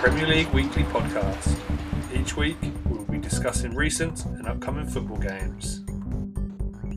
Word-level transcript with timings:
Premier 0.00 0.26
League 0.26 0.48
Weekly 0.48 0.84
Podcast. 0.84 1.58
Each 2.14 2.36
week, 2.36 2.56
we'll 2.86 3.04
be 3.04 3.18
discussing 3.18 3.74
recent 3.74 4.24
and 4.24 4.46
upcoming 4.46 4.86
football 4.86 5.18
games. 5.18 5.84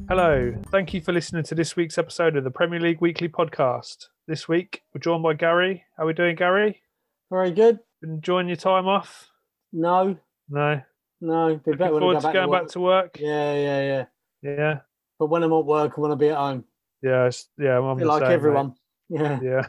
Hello, 0.08 0.54
thank 0.72 0.94
you 0.94 1.02
for 1.02 1.12
listening 1.12 1.44
to 1.44 1.56
this 1.56 1.76
week's 1.76 1.98
episode 1.98 2.36
of 2.38 2.44
the 2.44 2.52
Premier 2.52 2.80
League 2.80 3.02
Weekly 3.02 3.28
Podcast. 3.28 4.08
This 4.28 4.48
week, 4.48 4.84
we're 4.94 5.02
joined 5.02 5.24
by 5.24 5.34
Gary. 5.34 5.84
How 5.98 6.04
are 6.04 6.08
we 6.08 6.14
doing, 6.14 6.36
Gary? 6.36 6.82
Very 7.30 7.52
good. 7.52 7.80
Enjoying 8.04 8.48
your 8.48 8.58
time 8.58 8.88
off? 8.88 9.30
No, 9.74 10.18
No. 10.50 10.82
no. 11.20 11.48
Be 11.56 11.72
Looking 11.72 11.78
better 11.78 11.94
when 11.94 12.04
I 12.04 12.06
forward 12.06 12.14
go 12.14 12.20
to 12.20 12.24
back 12.28 12.34
going 12.34 12.48
to 12.48 12.52
back 12.52 12.68
to 12.70 12.80
work? 12.80 13.18
Yeah, 13.20 13.54
yeah, 13.54 13.82
yeah. 13.82 14.06
Yeah. 14.44 14.80
But 15.22 15.28
when 15.28 15.44
I'm 15.44 15.54
at 15.54 15.66
work, 15.66 15.94
I 15.96 16.02
want 16.02 16.14
to 16.14 16.16
be 16.16 16.30
at 16.30 16.36
home. 16.38 16.64
Yeah, 17.04 17.28
it's- 17.28 17.48
yeah, 17.60 17.78
I'm 17.78 17.96
like 18.00 18.22
same, 18.22 18.28
mate. 18.30 18.34
everyone. 18.34 18.74
Yeah. 19.08 19.40
Yeah. 19.44 19.68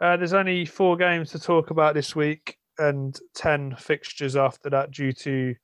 Uh, 0.00 0.16
there's 0.16 0.32
only 0.32 0.64
four 0.64 0.96
games 0.96 1.30
to 1.30 1.38
talk 1.38 1.70
about 1.70 1.94
this 1.94 2.16
week 2.16 2.56
and 2.78 3.16
10 3.36 3.76
fixtures 3.76 4.34
after 4.34 4.68
that 4.70 4.90
due 4.90 5.12
to 5.12 5.54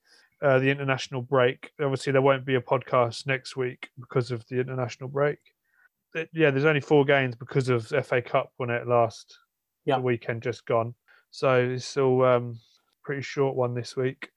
uh, 0.41 0.59
the 0.59 0.69
international 0.69 1.21
break. 1.21 1.71
Obviously, 1.81 2.13
there 2.13 2.21
won't 2.21 2.45
be 2.45 2.55
a 2.55 2.61
podcast 2.61 3.27
next 3.27 3.57
week 3.57 3.89
because 3.99 4.31
of 4.31 4.45
the 4.47 4.57
international 4.61 5.09
break. 5.09 5.39
It- 6.13 6.29
yeah, 6.33 6.49
there's 6.49 6.63
only 6.63 6.79
four 6.79 7.03
games 7.03 7.35
because 7.35 7.67
of 7.67 7.87
FA 8.05 8.21
Cup 8.21 8.51
when 8.55 8.69
it 8.69 8.87
last 8.87 9.37
Yeah. 9.83 9.97
the 9.97 10.01
weekend 10.03 10.43
just 10.43 10.65
gone. 10.65 10.95
So 11.31 11.55
it's 11.71 11.83
still 11.85 12.21
um, 12.23 12.57
pretty 13.03 13.21
short 13.21 13.57
one 13.57 13.73
this 13.73 13.97
week. 13.97 14.29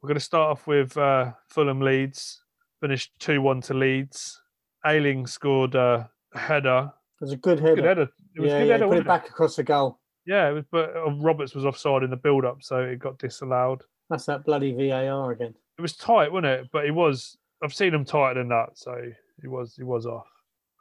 We're 0.00 0.06
going 0.08 0.18
to 0.20 0.24
start 0.24 0.52
off 0.52 0.68
with 0.68 0.96
uh, 0.96 1.32
Fulham 1.48 1.80
Leeds, 1.80 2.42
finished 2.80 3.12
2 3.20 3.40
1 3.40 3.60
to 3.62 3.74
Leeds. 3.74 4.40
Ayling 4.84 5.26
scored 5.26 5.74
a 5.74 6.10
header. 6.34 6.92
It 7.20 7.24
was 7.24 7.32
a 7.32 7.36
good 7.36 7.58
header. 7.60 7.76
Good 7.76 7.84
header. 7.84 8.08
It 8.36 8.40
was 8.40 8.50
yeah, 8.50 8.58
good 8.60 8.66
yeah. 8.66 8.72
header, 8.74 8.88
Put 8.88 8.98
it 8.98 9.06
back 9.06 9.28
across 9.28 9.56
the 9.56 9.62
goal. 9.62 9.98
yeah, 10.26 10.50
it 10.50 10.52
was, 10.52 10.64
but 10.70 10.94
uh, 10.96 11.10
Roberts 11.12 11.54
was 11.54 11.64
offside 11.64 12.02
in 12.02 12.10
the 12.10 12.16
build-up, 12.16 12.58
so 12.62 12.78
it 12.80 12.98
got 12.98 13.18
disallowed. 13.18 13.82
That's 14.10 14.26
that 14.26 14.44
bloody 14.44 14.72
VAR 14.72 15.32
again. 15.32 15.54
It 15.78 15.82
was 15.82 15.96
tight, 15.96 16.30
wasn't 16.30 16.46
it? 16.46 16.68
But 16.72 16.84
it 16.86 16.92
was. 16.92 17.36
I've 17.62 17.74
seen 17.74 17.94
him 17.94 18.04
tighter 18.04 18.38
than 18.40 18.48
that, 18.48 18.70
so 18.74 18.94
he 19.40 19.48
was. 19.48 19.74
He 19.76 19.82
was 19.82 20.06
off. 20.06 20.26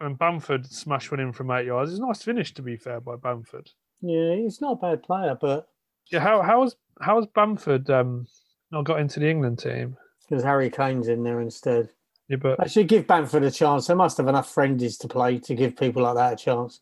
And 0.02 0.20
Bamford 0.20 0.66
smashed 0.66 1.09
one 1.09 1.22
in 1.22 1.32
from 1.32 1.50
eight 1.52 1.66
yards. 1.66 1.90
It's 1.92 2.00
a 2.02 2.06
nice 2.06 2.22
finish, 2.22 2.54
to 2.56 2.62
be 2.62 2.76
fair, 2.78 3.00
by 3.00 3.16
Bamford. 3.16 3.70
Yeah, 4.02 4.36
he's 4.36 4.59
not 4.62 4.74
a 4.74 4.76
bad 4.76 5.04
player, 5.04 5.38
but 5.40 5.70
Yeah, 6.12 6.20
how 6.20 6.42
how's 6.42 6.76
how's 7.02 7.26
Bamford 7.28 7.90
um 7.90 8.28
not 8.72 8.84
got 8.84 9.00
into 9.00 9.20
the 9.22 9.30
England 9.30 9.59
team? 9.59 9.96
Because 10.28 10.44
Harry 10.44 10.70
Kane's 10.70 11.08
in 11.08 11.23
there 11.23 11.42
instead. 11.42 11.90
Yeah, 12.28 12.38
but 12.38 12.59
I 12.59 12.68
should 12.68 12.88
give 12.88 13.06
Bamford 13.08 13.44
a 13.44 13.52
chance. 13.52 13.88
They 13.88 13.94
must 13.94 14.18
have 14.18 14.28
enough 14.28 14.52
friendlies 14.52 14.98
to 15.00 15.08
play 15.08 15.38
to 15.40 15.54
give 15.56 15.78
people 15.78 16.04
like 16.04 16.16
that 16.16 16.34
a 16.34 16.36
chance. 16.36 16.80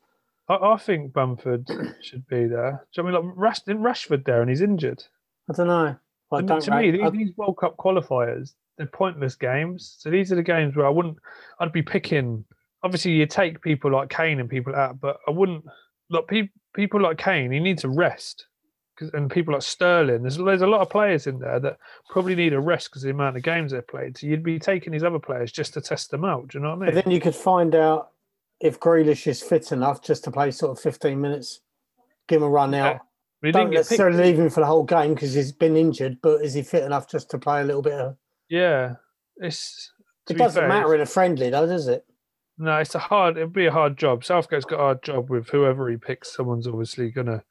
I, 0.48 0.56
I 0.56 0.78
think 0.78 1.14
Bamford 1.14 1.68
should 2.02 2.26
be 2.28 2.46
there. 2.46 2.86
Do 2.94 3.02
you 3.02 3.04
know 3.04 3.12
what 3.12 3.20
I 3.20 3.22
mean 3.22 3.28
like 3.30 3.34
Rash, 3.38 3.62
isn't 3.68 3.80
Rashford 3.82 4.26
there 4.26 4.42
and 4.42 4.50
he's 4.50 4.62
injured? 4.62 5.04
I 5.50 5.54
don't 5.54 5.68
know. 5.68 5.96
I 6.32 6.42
don't 6.42 6.62
to 6.62 6.76
me, 6.76 6.92
these, 6.92 7.02
I- 7.04 7.10
these 7.10 7.38
World 7.38 7.58
Cup 7.58 7.78
qualifiers, 7.78 8.54
they're 8.78 8.88
pointless 8.88 9.36
games. 9.36 9.96
So 10.00 10.10
these 10.10 10.32
are 10.32 10.36
the 10.36 10.44
games 10.44 10.76
where 10.76 10.86
I 10.88 10.90
wouldn't, 10.90 11.18
I'd 11.60 11.72
be 11.74 11.84
picking. 11.84 12.44
Obviously, 12.82 13.12
you 13.12 13.26
take 13.26 13.62
people 13.62 13.92
like 13.92 14.10
Kane 14.10 14.40
and 14.40 14.50
people 14.50 14.76
out, 14.76 15.00
but 15.00 15.18
I 15.28 15.32
wouldn't. 15.32 15.64
Look, 16.10 16.28
pe- 16.28 16.50
people 16.74 17.02
like 17.02 17.18
Kane, 17.18 17.52
he 17.52 17.60
needs 17.60 17.84
a 17.84 17.90
rest. 17.90 18.48
And 19.14 19.30
people 19.32 19.54
like 19.54 19.64
Sterling, 19.64 20.22
there's 20.22 20.38
there's 20.38 20.62
a 20.62 20.68
lot 20.68 20.82
of 20.82 20.90
players 20.90 21.26
in 21.28 21.40
there 21.40 21.60
that 21.60 21.78
probably 22.10 22.36
need 22.36 22.54
a 22.54 22.60
rest 22.60 22.90
because 22.90 23.04
of 23.04 23.08
the 23.08 23.14
amount 23.14 23.38
of 23.38 23.44
games 23.44 23.72
they've 23.72 23.88
played. 23.88 24.18
So 24.18 24.28
you'd 24.28 24.44
be 24.44 24.60
taking 24.60 24.94
these 24.94 25.04
other 25.04 25.20
players 25.20 25.52
just 25.52 25.74
to 25.74 25.82
test 25.82 26.12
them 26.12 26.24
out. 26.26 26.50
Do 26.50 26.58
you 26.58 26.64
know 26.64 26.76
what 26.76 26.84
I 26.84 26.86
But 26.86 26.94
mean? 26.96 27.04
then 27.06 27.12
you 27.14 27.20
could 27.20 27.36
find 27.36 27.74
out 27.76 28.12
if 28.60 28.80
Grealish 28.80 29.26
is 29.28 29.42
fit 29.42 29.72
enough 29.72 30.02
just 30.04 30.24
to 30.26 30.32
play 30.32 30.52
sort 30.52 30.72
of 30.78 30.80
15 30.84 31.20
minutes, 31.20 31.62
give 32.28 32.42
him 32.42 32.48
a 32.48 32.50
run 32.50 32.74
out. 32.76 33.00
But 33.42 33.48
he 33.48 33.52
Don't 33.52 33.64
didn't 33.66 33.72
get 33.74 33.78
picked. 33.80 33.90
necessarily 33.92 34.24
leave 34.24 34.40
him 34.40 34.50
for 34.50 34.60
the 34.62 34.66
whole 34.68 34.84
game 34.84 35.16
because 35.16 35.34
he's 35.34 35.52
been 35.52 35.76
injured, 35.76 36.20
but 36.22 36.42
is 36.44 36.54
he 36.54 36.62
fit 36.62 36.84
enough 36.84 37.10
just 37.10 37.30
to 37.32 37.38
play 37.40 37.62
a 37.62 37.66
little 37.66 37.82
bit 37.82 37.94
of. 37.94 38.16
Yeah, 38.48 38.96
it's. 39.38 39.92
It 40.30 40.38
doesn't 40.38 40.62
fair, 40.62 40.70
matter 40.70 40.96
in 40.96 41.02
a 41.02 41.06
friendly, 41.06 41.50
though, 41.50 41.66
does 41.66 41.88
it? 41.90 42.06
No, 42.58 42.78
it's 42.78 42.96
a 42.96 43.00
hard. 43.00 43.36
It'd 43.36 43.52
be 43.52 43.66
a 43.66 43.72
hard 43.72 43.98
job. 43.98 44.24
Southgate's 44.24 44.64
got 44.64 44.76
a 44.80 44.84
hard 44.84 45.04
job 45.04 45.30
with 45.30 45.50
whoever 45.50 45.90
he 45.90 45.98
picks. 45.98 46.34
Someone's 46.34 46.68
obviously 46.68 47.10
gonna 47.12 47.44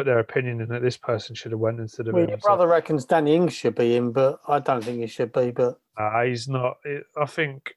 put 0.00 0.06
their 0.06 0.18
opinion 0.18 0.62
in 0.62 0.68
that 0.70 0.80
this 0.82 0.96
person 0.96 1.34
should 1.34 1.52
have 1.52 1.60
went 1.60 1.78
instead 1.78 2.08
of 2.08 2.14
Well, 2.14 2.22
him. 2.24 2.30
your 2.30 2.38
so- 2.40 2.48
brother 2.48 2.66
reckons 2.66 3.04
Danny 3.04 3.34
Ings 3.36 3.52
should 3.52 3.74
be 3.74 3.96
in, 3.96 4.12
but 4.12 4.40
I 4.48 4.58
don't 4.58 4.82
think 4.82 5.00
he 5.00 5.06
should 5.06 5.32
be. 5.32 5.50
But 5.50 5.78
Nah, 5.98 6.24
he's 6.24 6.48
not. 6.48 6.78
I 7.20 7.26
think 7.26 7.74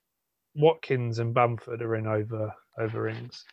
Watkins 0.55 1.19
and 1.19 1.33
Bamford 1.33 1.81
are 1.81 1.95
in 1.95 2.07
over 2.07 2.53
over 2.79 3.07
Ings. 3.09 3.45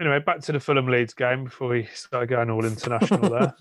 Anyway, 0.00 0.18
back 0.20 0.40
to 0.40 0.52
the 0.52 0.60
Fulham 0.60 0.86
Leeds 0.88 1.14
game 1.14 1.44
before 1.44 1.68
we 1.68 1.84
start 1.94 2.28
going 2.28 2.50
all 2.50 2.64
international 2.64 3.28
there. 3.30 3.54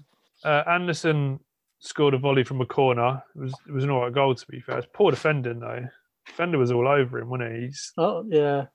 Uh, 0.43 0.63
Andersen 0.69 1.39
scored 1.79 2.13
a 2.13 2.17
volley 2.17 2.43
from 2.43 2.61
a 2.61 2.65
corner. 2.65 3.21
It 3.35 3.39
was 3.39 3.53
it 3.67 3.71
was 3.71 3.83
an 3.83 3.91
alright 3.91 4.13
goal 4.13 4.33
to 4.35 4.45
be 4.47 4.59
fair. 4.59 4.79
It's 4.79 4.87
poor 4.93 5.11
defending 5.11 5.59
though. 5.59 5.85
Defender 6.25 6.57
was 6.57 6.71
all 6.71 6.87
over 6.87 7.19
him, 7.19 7.29
wasn't 7.29 7.53
he? 7.53 7.61
He's, 7.67 7.93
oh 7.97 8.25
yeah, 8.27 8.57
Uh, 8.57 8.65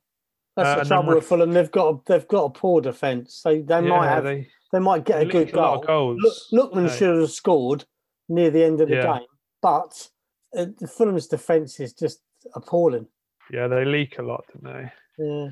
that's 0.57 0.75
the 0.75 0.79
and 0.81 0.89
trouble 0.89 1.15
with 1.17 1.27
Fulham. 1.27 1.51
They've 1.53 1.71
got 1.71 1.89
a, 1.95 1.99
they've 2.07 2.29
got 2.29 2.45
a 2.45 2.51
poor 2.51 2.81
defence. 2.81 3.43
They 3.45 3.61
they 3.61 3.81
might 3.81 4.09
have 4.09 4.25
they, 4.25 4.49
they, 4.73 4.79
might 4.79 5.05
get 5.05 5.19
they 5.21 5.27
a 5.29 5.31
good 5.33 5.47
leak 5.49 5.55
a 5.55 5.59
lot 5.59 5.87
goal. 5.87 6.17
Look. 6.19 6.35
Lookman 6.73 6.89
Hey. 6.89 6.97
should 6.97 7.21
have 7.21 7.31
scored 7.31 7.85
near 8.29 8.51
the 8.51 8.65
end 8.65 8.81
of 8.81 8.89
the 8.89 8.97
Yeah. 8.97 9.19
game, 9.19 9.27
but 9.61 10.09
uh, 10.57 10.67
the 10.79 10.89
Fulham's 10.89 11.27
defence 11.29 11.79
is 11.81 11.93
just 11.93 12.21
appalling. 12.55 13.07
Yeah, 13.51 13.69
they 13.69 13.85
leak 13.85 14.19
a 14.19 14.23
lot, 14.23 14.45
don't 14.53 14.73
they? 14.73 14.93
Yeah, 15.19 15.49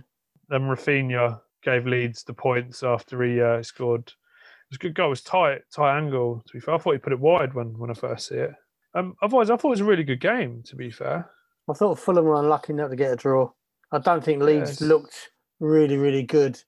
then 0.49 0.63
Raphinha 0.63 1.41
gave 1.63 1.87
Leeds 1.87 2.25
the 2.25 2.33
points 2.33 2.83
after 2.83 3.23
he 3.23 3.41
uh, 3.41 3.63
scored. 3.63 4.07
It 4.09 4.71
was 4.71 4.77
a 4.77 4.79
good 4.79 4.95
goal. 4.95 5.07
It 5.07 5.11
was 5.11 5.23
tight, 5.23 5.63
tight 5.75 5.99
angle. 5.99 6.43
To 6.47 6.53
be 6.53 6.61
fair, 6.61 6.75
I 6.75 6.79
thought 6.79 6.93
he 6.93 6.99
put 6.99 7.13
it 7.13 7.21
wide 7.21 7.53
when 7.55 7.77
when 7.79 7.91
I 7.91 7.95
first 7.95 8.29
see 8.29 8.37
it. 8.37 8.53
Um, 8.95 9.15
otherwise, 9.23 9.51
I 9.51 9.57
thought 9.57 9.69
it 9.69 9.71
was 9.71 9.81
a 9.81 9.85
really 9.85 10.05
good 10.05 10.21
game. 10.21 10.63
To 10.67 10.77
be 10.77 10.91
fair, 10.91 11.31
I 11.69 11.73
thought 11.75 11.99
Fulham 11.99 12.25
were 12.25 12.41
unlucky 12.41 12.73
not 12.73 12.89
to 12.89 12.97
get 12.97 13.13
a 13.13 13.17
draw. 13.17 13.51
I 13.93 13.99
don't 13.99 14.23
think 14.25 14.43
Leeds 14.43 14.71
Yes. 14.71 14.83
looked 14.83 15.31
really 15.59 15.97
really 15.97 16.23
good, 16.23 16.63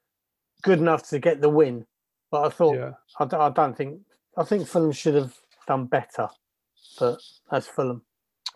good 0.62 0.78
enough 0.80 1.08
to 1.08 1.18
get 1.18 1.40
the 1.40 1.48
win. 1.48 1.86
But 2.32 2.46
I 2.46 2.48
thought 2.48 2.74
yeah, 2.76 2.90
I, 3.20 3.24
d- 3.26 3.36
I 3.36 3.50
don't 3.50 3.76
think 3.76 4.00
I 4.36 4.42
think 4.42 4.66
Fulham 4.66 4.90
should 4.90 5.14
have 5.14 5.36
done 5.68 5.84
better, 5.84 6.28
but 6.98 7.20
that's 7.50 7.66
Fulham. 7.68 8.02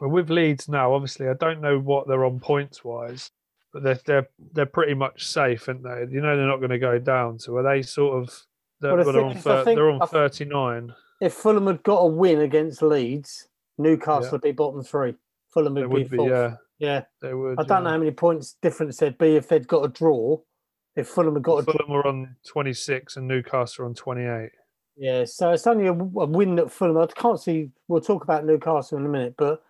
well, 0.00 0.10
with 0.10 0.30
Leeds 0.30 0.68
now, 0.68 0.92
obviously, 0.94 1.28
I 1.28 1.34
don't 1.34 1.60
know 1.60 1.78
what 1.78 2.08
they're 2.08 2.24
on 2.24 2.40
points 2.40 2.82
wise, 2.82 3.30
but 3.74 3.82
they're 3.84 4.00
they're 4.06 4.28
they're 4.54 4.66
pretty 4.66 4.94
much 4.94 5.26
safe, 5.26 5.68
aren't 5.68 5.82
they? 5.84 6.06
You 6.10 6.22
know, 6.22 6.36
they're 6.36 6.46
not 6.46 6.56
going 6.58 6.70
to 6.70 6.78
go 6.78 6.98
down. 6.98 7.38
So 7.38 7.54
are 7.56 7.62
they 7.62 7.82
sort 7.82 8.22
of? 8.24 8.34
They're, 8.80 8.94
Well, 8.96 9.12
they're 9.12 9.22
on 9.24 9.36
I 9.36 9.40
thir- 9.40 9.64
think- 9.64 9.76
they're 9.76 9.90
on 9.90 10.08
thirty 10.08 10.44
nine. 10.46 10.94
If 11.20 11.34
Fulham 11.34 11.66
had 11.66 11.82
got 11.82 11.98
a 12.00 12.06
win 12.06 12.40
against 12.40 12.82
Leeds, 12.82 13.48
Newcastle 13.78 14.24
Yeah. 14.24 14.30
would 14.32 14.40
be 14.42 14.52
bottom 14.52 14.82
three. 14.82 15.14
Fulham 15.52 15.74
They 15.74 15.82
would 15.86 15.90
be 15.90 16.02
would 16.02 16.10
be, 16.10 16.16
fourth. 16.18 16.30
yeah, 16.30 16.56
yeah. 16.78 17.02
they 17.22 17.32
would. 17.34 17.58
I 17.60 17.62
don't 17.62 17.84
know 17.84 17.90
how 17.90 17.98
many 17.98 18.10
points 18.10 18.56
difference 18.62 18.96
there'd 18.98 19.16
be 19.18 19.36
if 19.36 19.48
they'd 19.48 19.68
got 19.68 19.84
a 19.84 19.88
draw. 19.88 20.38
If 20.96 21.08
Fulham 21.08 21.34
had 21.34 21.42
got 21.42 21.58
a 21.58 21.62
Fulham 21.62 21.90
were 21.90 22.06
on 22.06 22.36
twenty 22.46 22.72
six 22.72 23.16
and 23.16 23.28
Newcastle 23.28 23.84
are 23.84 23.88
on 23.88 23.94
twenty 23.94 24.24
eight. 24.24 24.50
yeah. 24.96 25.24
So 25.24 25.50
it's 25.50 25.66
only 25.66 25.86
a, 25.86 25.92
a 25.92 26.26
win 26.26 26.56
that 26.56 26.72
Fulham. 26.72 26.96
I 26.96 27.06
can't 27.06 27.40
see. 27.40 27.70
We'll 27.88 28.00
talk 28.00 28.24
about 28.24 28.44
Newcastle 28.44 28.98
in 28.98 29.06
a 29.06 29.08
minute, 29.08 29.34
but 29.36 29.62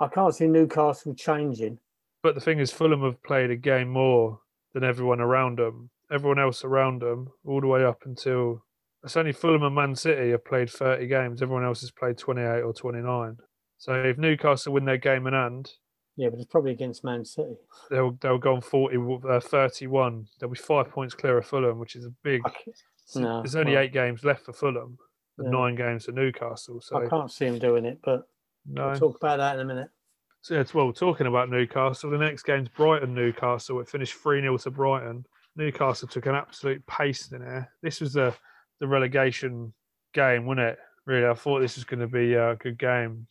I 0.00 0.08
can't 0.08 0.34
see 0.34 0.46
Newcastle 0.46 1.14
changing. 1.14 1.78
But 2.22 2.34
the 2.34 2.40
thing 2.40 2.58
is, 2.58 2.70
Fulham 2.70 3.02
have 3.02 3.22
played 3.22 3.50
a 3.50 3.56
game 3.56 3.88
more 3.88 4.40
than 4.74 4.84
everyone 4.84 5.20
around 5.20 5.58
them. 5.58 5.90
Everyone 6.10 6.38
else 6.38 6.64
around 6.64 7.00
them, 7.00 7.30
all 7.46 7.60
the 7.60 7.66
way 7.66 7.84
up 7.84 8.02
until 8.04 8.64
it's 9.04 9.16
only 9.16 9.32
Fulham 9.32 9.62
and 9.62 9.74
Man 9.74 9.94
City 9.94 10.30
have 10.30 10.44
played 10.44 10.70
30 10.70 11.06
games. 11.06 11.42
Everyone 11.42 11.64
else 11.64 11.80
has 11.80 11.90
played 11.90 12.18
28 12.18 12.62
or 12.62 12.72
29. 12.72 13.36
So 13.78 13.94
if 13.94 14.18
Newcastle 14.18 14.72
win 14.72 14.84
their 14.84 14.98
game 14.98 15.26
in 15.26 15.34
hand, 15.34 15.70
Yeah, 16.16 16.28
but 16.28 16.38
it's 16.38 16.50
probably 16.50 16.72
against 16.72 17.04
Man 17.04 17.24
City. 17.24 17.56
they'll 17.90 18.12
they'll 18.20 18.38
go 18.38 18.54
on 18.56 18.60
40, 18.60 18.98
uh, 19.28 19.40
31. 19.40 20.26
They'll 20.38 20.50
be 20.50 20.56
five 20.58 20.90
points 20.90 21.14
clear 21.14 21.38
of 21.38 21.46
Fulham, 21.46 21.78
which 21.78 21.96
is 21.96 22.04
a 22.04 22.10
big. 22.22 22.42
No, 23.16 23.40
There's 23.42 23.56
only 23.56 23.72
well- 23.72 23.82
eight 23.82 23.92
games 23.92 24.24
left 24.24 24.44
for 24.44 24.52
Fulham, 24.52 24.98
and 25.38 25.46
Yeah. 25.46 25.58
nine 25.58 25.74
games 25.74 26.04
for 26.04 26.12
Newcastle. 26.12 26.80
So 26.80 26.96
I 26.96 27.08
can't 27.08 27.30
see 27.30 27.46
him 27.46 27.58
doing 27.58 27.84
it, 27.84 27.98
but 28.04 28.28
no. 28.66 28.88
we'll 28.90 28.98
talk 28.98 29.16
about 29.16 29.38
that 29.38 29.54
in 29.56 29.60
a 29.60 29.64
minute. 29.64 29.88
So 30.42 30.54
yeah, 30.54 30.64
well, 30.74 30.92
talking 30.92 31.26
about 31.26 31.50
Newcastle, 31.50 32.10
the 32.10 32.18
next 32.18 32.42
game's 32.42 32.68
Brighton 32.68 33.14
Newcastle. 33.14 33.80
It 33.80 33.88
finished 33.88 34.14
3 34.14 34.40
0 34.40 34.56
to 34.58 34.70
Brighton. 34.70 35.24
Newcastle 35.56 36.08
took 36.08 36.26
an 36.26 36.34
absolute 36.34 36.84
pace 36.86 37.30
in 37.30 37.40
there. 37.40 37.70
This 37.82 38.00
was 38.00 38.12
the, 38.14 38.34
the 38.80 38.86
relegation 38.88 39.72
game, 40.14 40.46
wasn't 40.46 40.66
it? 40.68 40.78
Really, 41.06 41.26
I 41.26 41.34
thought 41.34 41.60
this 41.60 41.76
was 41.76 41.84
going 41.84 42.00
to 42.00 42.06
be 42.06 42.34
a 42.34 42.56
good 42.56 42.78
game, 42.78 43.26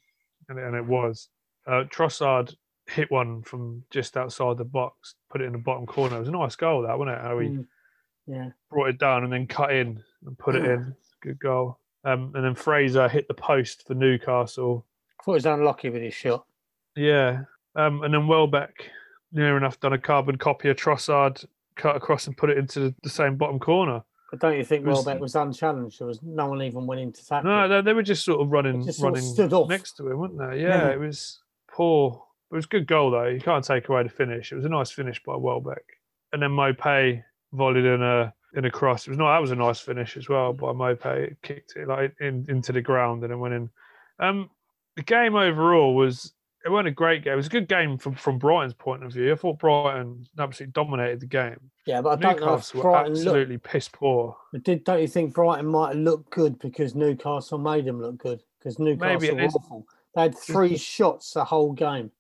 and 0.50 0.58
it, 0.60 0.64
and 0.66 0.76
it 0.76 0.86
was. 0.86 1.30
Uh, 1.68 1.84
Trossard 1.86 2.56
hit 2.94 3.10
one 3.12 3.42
from 3.44 3.84
just 3.90 4.18
outside 4.18 4.58
the 4.58 4.66
box, 4.66 5.16
put 5.30 5.42
it 5.42 5.46
in 5.46 5.54
the 5.54 5.58
bottom 5.58 5.86
corner. 5.86 6.16
It 6.18 6.20
was 6.20 6.28
a 6.28 6.32
nice 6.32 6.56
goal, 6.56 6.82
that, 6.84 6.98
wasn't 6.98 7.18
it? 7.18 7.22
How 7.22 7.40
he 7.40 7.48
Mm. 7.50 7.68
Yeah. 8.28 8.50
brought 8.70 8.90
it 8.90 9.00
down 9.00 9.24
and 9.24 9.34
then 9.34 9.48
cut 9.48 9.74
in 9.74 10.02
and 10.26 10.38
put 10.38 10.56
it 10.56 10.64
in. 10.70 10.96
Good 11.22 11.40
goal. 11.40 11.80
Um, 12.04 12.32
and 12.36 12.44
then 12.44 12.56
Fraser 12.56 13.08
hit 13.08 13.28
the 13.28 13.34
post 13.34 13.86
for 13.88 13.94
Newcastle. 13.94 14.86
I 15.20 15.24
thought 15.24 15.32
he 15.34 15.36
was 15.36 15.46
unlucky 15.46 15.90
with 15.90 16.02
his 16.02 16.14
shot. 16.14 16.46
Yeah. 16.96 17.42
Um, 17.76 18.04
and 18.04 18.14
then 18.14 18.28
Welbeck 18.28 18.90
near 19.32 19.56
enough 19.58 19.80
done 19.80 19.94
a 19.94 19.98
carbon 19.98 20.38
copy 20.38 20.70
of 20.70 20.76
Trossard, 20.78 21.46
cut 21.76 21.96
across 21.96 22.28
and 22.28 22.36
put 22.36 22.50
it 22.50 22.58
into 22.58 22.94
the, 23.04 23.10
same 23.10 23.38
bottom 23.38 23.60
corner. 23.60 24.04
But 24.30 24.40
don't 24.40 24.58
you 24.58 24.64
think 24.66 24.86
It 24.86 24.90
was- 24.90 25.06
Welbeck 25.06 25.22
was 25.22 25.36
unchallenged? 25.36 26.00
There 26.00 26.08
was 26.08 26.22
no 26.22 26.48
one 26.48 26.62
even 26.64 26.86
went 26.88 27.02
in 27.02 27.12
to 27.14 27.26
tackle. 27.26 27.50
No, 27.50 27.68
they, 27.68 27.82
they 27.82 27.94
were 27.94 28.04
just 28.04 28.26
sort 28.26 28.42
of 28.42 28.50
running, 28.52 28.84
just 28.86 29.00
sort 29.00 29.18
of 29.18 29.24
running 29.24 29.68
next 29.70 29.94
to 29.98 30.10
him, 30.10 30.18
weren't 30.18 30.38
they? 30.38 30.62
Yeah, 30.62 30.88
Yeah. 30.88 30.90
it 30.90 31.00
was 31.00 31.40
poor. 31.70 32.24
It 32.52 32.56
was 32.56 32.66
a 32.66 32.70
good 32.70 32.88
goal 32.88 33.12
though. 33.12 33.28
You 33.28 33.40
can't 33.40 33.64
take 33.64 33.88
away 33.90 34.04
the 34.04 34.10
finish. 34.10 34.52
It 34.52 34.56
was 34.56 34.66
a 34.66 34.70
nice 34.70 34.92
finish 34.92 35.22
by 35.24 35.36
Welbeck, 35.36 35.86
and 36.34 36.42
then 36.42 36.52
Maupay 36.52 37.24
volleyed 37.54 37.86
in 37.86 38.02
a 38.02 38.34
in 38.54 38.66
a 38.66 38.72
cross. 38.72 39.08
It 39.08 39.12
was 39.12 39.18
not. 39.18 39.34
That 39.34 39.42
was 39.42 39.52
a 39.52 39.56
nice 39.56 39.80
finish 39.80 40.18
as 40.18 40.28
well 40.28 40.54
by 40.54 40.68
Maupay. 40.68 41.32
It 41.32 41.38
kicked 41.42 41.74
it 41.76 41.88
like 41.88 42.14
in, 42.20 42.46
into 42.50 42.72
the 42.72 42.82
ground 42.82 43.24
and 43.24 43.32
then 43.32 43.40
went 43.40 43.54
in. 43.54 43.70
Um, 44.20 44.50
the 44.98 45.04
game 45.04 45.36
overall 45.36 45.96
was 45.96 46.34
it 46.66 46.70
wasn't 46.70 46.90
a 46.90 46.92
great 46.92 47.24
game. 47.24 47.34
It 47.34 47.38
was 47.38 47.48
a 47.48 47.52
good 47.52 47.68
game 47.68 47.98
from 47.98 48.16
from 48.16 48.38
Brighton's 48.38 48.74
point 48.74 49.04
of 49.04 49.14
view. 49.14 49.32
I 49.32 49.36
thought 49.36 49.60
Brighton 49.60 50.28
absolutely 50.38 50.74
dominated 50.74 51.22
the 51.22 51.28
game. 51.28 51.72
yeah, 51.86 52.02
but 52.02 52.10
I 52.10 52.16
don't 52.34 52.42
know 52.42 52.56
if 52.56 52.74
Newcastle 52.74 52.78
were 52.78 52.84
Brighton 52.84 53.14
looked. 53.14 53.28
absolutely 53.28 53.58
piss 53.58 53.88
poor. 53.88 54.38
But 54.52 54.64
did 54.64 54.84
don't 54.84 55.02
you 55.02 55.08
think 55.08 55.34
Brighton 55.34 55.66
might 55.68 55.96
have 55.96 56.04
looked 56.04 56.30
good 56.32 56.60
because 56.60 56.96
Newcastle 56.96 57.58
made 57.58 57.86
them 57.86 58.02
look 58.02 58.18
good? 58.18 58.42
Because 58.60 58.78
Newcastle 58.78 59.36
were 59.36 59.44
awful. 59.44 59.88
They 60.16 60.24
had 60.24 60.38
three 60.38 60.76
shots 60.78 61.32
the 61.32 61.46
whole 61.46 61.72
game. 61.72 62.12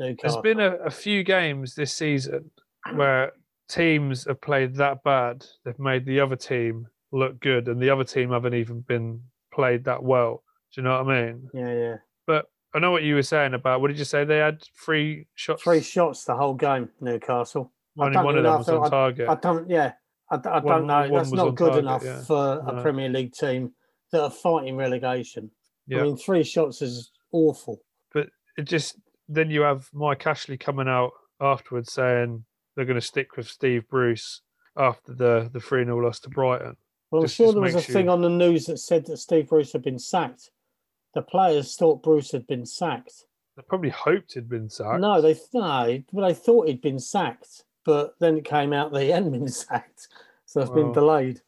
There's 0.00 0.36
been 0.38 0.60
a, 0.60 0.76
a 0.76 0.90
few 0.90 1.22
games 1.22 1.74
this 1.74 1.92
season 1.94 2.50
where 2.94 3.32
teams 3.68 4.26
have 4.26 4.40
played 4.40 4.74
that 4.76 5.02
bad. 5.04 5.44
They've 5.64 5.78
made 5.78 6.06
the 6.06 6.20
other 6.20 6.36
team 6.36 6.86
look 7.12 7.40
good, 7.40 7.68
and 7.68 7.80
the 7.80 7.90
other 7.90 8.04
team 8.04 8.30
haven't 8.30 8.54
even 8.54 8.80
been 8.80 9.22
played 9.52 9.84
that 9.84 10.02
well. 10.02 10.42
Do 10.74 10.80
you 10.80 10.84
know 10.84 11.02
what 11.02 11.12
I 11.12 11.22
mean? 11.26 11.50
yeah, 11.52 11.72
yeah. 11.74 11.96
But 12.26 12.46
I 12.74 12.78
know 12.78 12.90
what 12.92 13.02
you 13.02 13.16
were 13.16 13.22
saying 13.22 13.54
about. 13.54 13.80
What 13.80 13.88
did 13.88 13.98
you 13.98 14.04
say? 14.04 14.24
They 14.24 14.38
had 14.38 14.62
three 14.84 15.26
shots. 15.34 15.62
Three 15.62 15.80
shots 15.82 16.24
the 16.24 16.36
whole 16.36 16.54
game, 16.54 16.88
Newcastle. 17.00 17.72
Only 17.98 18.16
one 18.18 18.38
of 18.38 18.44
them 18.44 18.58
was 18.58 18.68
on 18.68 18.86
I- 18.86 18.88
target. 18.88 19.28
I 19.28 19.34
don't. 19.34 19.68
Yeah, 19.68 19.92
I, 20.30 20.36
I 20.36 20.58
One- 20.60 20.64
don't 20.64 20.86
know. 20.86 21.16
That's 21.16 21.32
not 21.32 21.56
good 21.56 21.72
target, 21.72 21.84
enough 21.84 22.04
yeah. 22.04 22.22
for 22.22 22.62
a 22.66 22.72
No. 22.76 22.82
Premier 22.82 23.08
League 23.08 23.32
team 23.32 23.72
that 24.12 24.22
are 24.22 24.30
fighting 24.30 24.76
relegation. 24.76 25.50
Yeah. 25.86 25.98
I 25.98 26.02
mean, 26.04 26.16
three 26.16 26.44
shots 26.44 26.82
is 26.82 27.10
awful. 27.32 27.80
But 28.14 28.28
it 28.56 28.62
just 28.62 28.96
then 29.30 29.48
you 29.48 29.62
have 29.62 29.88
Mike 29.92 30.26
Ashley 30.26 30.58
coming 30.58 30.88
out 30.88 31.12
afterwards 31.40 31.92
saying 31.92 32.44
they're 32.74 32.84
going 32.84 33.00
to 33.00 33.06
stick 33.06 33.36
with 33.36 33.48
Steve 33.48 33.88
Bruce 33.88 34.42
after 34.76 35.14
the 35.14 35.48
the 35.52 35.60
three 35.60 35.84
0 35.84 36.04
loss 36.04 36.20
to 36.20 36.28
Brighton. 36.28 36.76
Well, 37.10 37.22
I'm 37.22 37.28
sure 37.28 37.52
there 37.52 37.62
was 37.62 37.74
a 37.74 37.78
you- 37.78 37.82
thing 37.82 38.08
on 38.08 38.20
the 38.20 38.28
news 38.28 38.66
that 38.66 38.78
said 38.78 39.06
that 39.06 39.16
Steve 39.16 39.48
Bruce 39.48 39.72
had 39.72 39.82
been 39.82 39.98
sacked. 39.98 40.50
The 41.14 41.22
players 41.22 41.76
thought 41.76 42.02
Bruce 42.02 42.30
had 42.32 42.46
been 42.46 42.66
sacked. 42.66 43.24
They 43.56 43.62
probably 43.68 43.90
hoped 43.90 44.34
he'd 44.34 44.48
been 44.48 44.68
sacked. 44.68 45.00
No, 45.00 45.20
they 45.20 45.34
no, 45.52 46.02
well, 46.12 46.28
they 46.28 46.34
thought 46.34 46.68
he'd 46.68 46.82
been 46.82 47.00
sacked, 47.00 47.64
but 47.84 48.14
then 48.20 48.38
it 48.38 48.44
came 48.44 48.72
out 48.72 48.92
that 48.92 49.02
he 49.02 49.10
hadn't 49.10 49.32
been 49.32 49.48
sacked, 49.48 50.08
so 50.44 50.60
it's 50.60 50.70
been 50.70 50.92
delayed. 50.92 51.40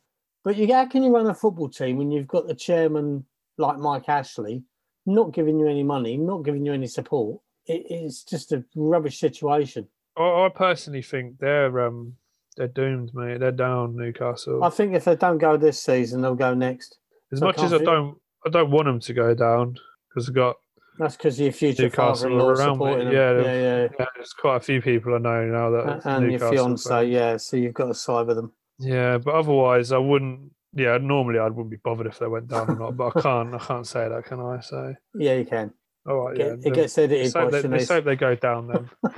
But 0.45 0.57
you, 0.57 0.73
how 0.73 0.87
can 0.87 1.05
you 1.05 1.15
run 1.15 1.29
a 1.29 1.35
football 1.35 1.69
team 1.69 1.97
when 1.97 2.11
you've 2.11 2.27
got 2.27 2.49
the 2.49 2.55
chairman 2.55 3.25
like 3.57 3.79
Mike 3.79 4.09
Ashley 4.09 4.65
not 5.07 5.33
giving 5.33 5.59
you 5.59 5.69
any 5.69 5.85
money, 5.85 6.17
not 6.17 6.45
giving 6.45 6.67
you 6.67 6.73
any 6.73 6.89
support? 6.89 7.41
It, 7.67 7.87
it's 7.89 8.25
just 8.25 8.53
a 8.53 8.65
rubbish 8.75 9.19
situation. 9.19 9.89
I, 10.17 10.23
I 10.23 10.49
personally 10.55 11.03
think 11.03 11.39
they're 11.39 11.81
um 11.87 12.15
they're 12.57 12.69
doomed, 12.69 13.13
mate. 13.15 13.41
They're 13.41 13.51
down, 13.53 13.97
Newcastle. 13.97 14.63
I 14.63 14.69
think 14.71 14.95
if 14.95 15.05
they 15.05 15.17
don't 15.17 15.39
go 15.39 15.57
this 15.57 15.83
season, 15.83 16.21
they'll 16.21 16.35
go 16.35 16.53
next. 16.55 16.99
as 17.33 17.43
I 17.43 17.47
much 17.47 17.59
as 17.61 17.73
I 17.73 17.79
think- 17.79 17.87
don't, 17.89 18.17
I 18.45 18.51
don't 18.51 18.71
want 18.71 18.87
them 18.87 19.01
to 19.01 19.13
go 19.15 19.35
down 19.35 19.77
because 20.09 20.29
I've 20.29 20.35
got 20.35 20.57
That's 20.99 21.17
because 21.17 21.41
your 21.41 21.53
future 21.53 21.85
Newcastle 21.85 22.43
around 22.43 22.79
me, 22.79 23.05
yeah, 23.05 23.41
yeah, 23.41 23.41
yeah. 23.43 23.89
yeah, 23.99 24.07
there's 24.17 24.33
quite 24.35 24.57
a 24.57 24.61
few 24.61 24.83
people 24.83 25.15
I 25.15 25.19
know 25.19 25.45
now 25.47 25.71
that 25.71 26.03
and 26.05 26.31
your 26.31 26.41
fiance, 26.41 26.89
fans. 26.91 27.09
yeah. 27.09 27.37
So 27.39 27.57
you've 27.57 27.73
got 27.75 27.87
to 27.87 27.95
side 27.95 28.27
with 28.27 28.37
them. 28.37 28.53
Yeah, 28.79 29.17
but 29.19 29.35
otherwise 29.35 29.93
I 29.93 29.99
wouldn't. 29.99 30.51
Yeah, 30.75 30.99
normally 30.99 31.39
I 31.39 31.45
wouldn't 31.49 31.71
be 31.71 31.77
bothered 31.77 32.07
if 32.07 32.19
they 32.19 32.27
went 32.27 32.49
down 32.49 32.69
or 32.71 32.77
not. 32.79 32.97
But 32.97 33.17
I 33.17 33.21
can't. 33.23 33.55
I 33.55 33.59
can't 33.59 33.87
say 33.87 34.09
that, 34.09 34.25
can 34.25 34.41
I? 34.41 34.61
So 34.61 34.95
Yeah, 35.15 35.35
you 35.37 35.45
can. 35.47 35.73
All 36.07 36.29
right, 36.29 36.39
yeah. 36.39 36.55
it 36.65 36.75
gets 36.75 36.99
edited 36.99 37.33
hope 37.33 37.53
they, 37.53 37.63
let's 37.63 37.89
hope 37.89 38.05
they 38.05 38.17
go 38.17 38.35
down 38.35 38.67
then. 38.67 38.91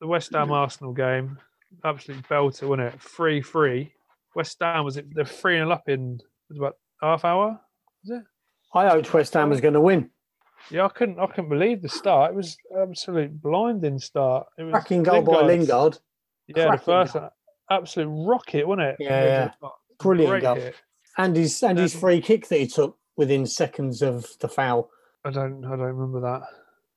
the 0.00 0.06
West 0.06 0.32
Ham 0.32 0.50
Arsenal 0.50 0.92
game, 0.92 1.38
absolute 1.84 2.22
belter, 2.28 2.68
wasn't 2.68 2.94
it? 2.94 3.00
Three 3.00 3.42
three. 3.42 3.92
West 4.34 4.56
Ham 4.60 4.84
was 4.84 4.96
it? 4.96 5.06
They're 5.14 5.24
three 5.24 5.56
0 5.56 5.70
up 5.70 5.88
in 5.88 6.18
about 6.54 6.76
half 7.00 7.24
hour. 7.24 7.60
Was 8.04 8.18
it? 8.18 8.24
I 8.74 8.88
hoped 8.88 9.12
West 9.12 9.34
Ham 9.34 9.50
was 9.50 9.60
going 9.60 9.74
to 9.74 9.80
win. 9.80 10.10
Yeah, 10.70 10.84
I 10.86 10.88
couldn't. 10.88 11.18
I 11.18 11.26
couldn't 11.26 11.50
believe 11.50 11.82
the 11.82 11.88
start. 11.88 12.32
It 12.32 12.36
was 12.36 12.56
absolute 12.78 13.40
blinding 13.40 13.98
start. 13.98 14.46
It 14.58 14.64
was 14.64 14.72
Cracking 14.72 15.02
goal 15.02 15.22
by 15.22 15.42
Lingard. 15.42 15.98
Yeah, 16.48 16.72
the 16.72 16.78
first 16.78 17.14
goal. 17.14 17.30
absolute 17.70 18.08
rocket, 18.08 18.66
wasn't 18.66 18.88
it? 18.88 18.96
Yeah, 18.98 19.24
yeah. 19.24 19.68
Brilliant 19.98 20.42
goal. 20.42 20.70
And 21.18 21.36
his 21.36 21.62
and 21.62 21.78
his 21.78 21.94
Um, 21.94 22.00
free 22.00 22.20
kick 22.20 22.48
that 22.48 22.58
he 22.58 22.66
took 22.66 22.98
within 23.16 23.46
seconds 23.46 24.02
of 24.02 24.26
the 24.40 24.48
foul. 24.48 24.90
I 25.24 25.30
don't. 25.30 25.64
I 25.64 25.70
don't 25.70 25.80
remember 25.80 26.20
that. 26.20 26.42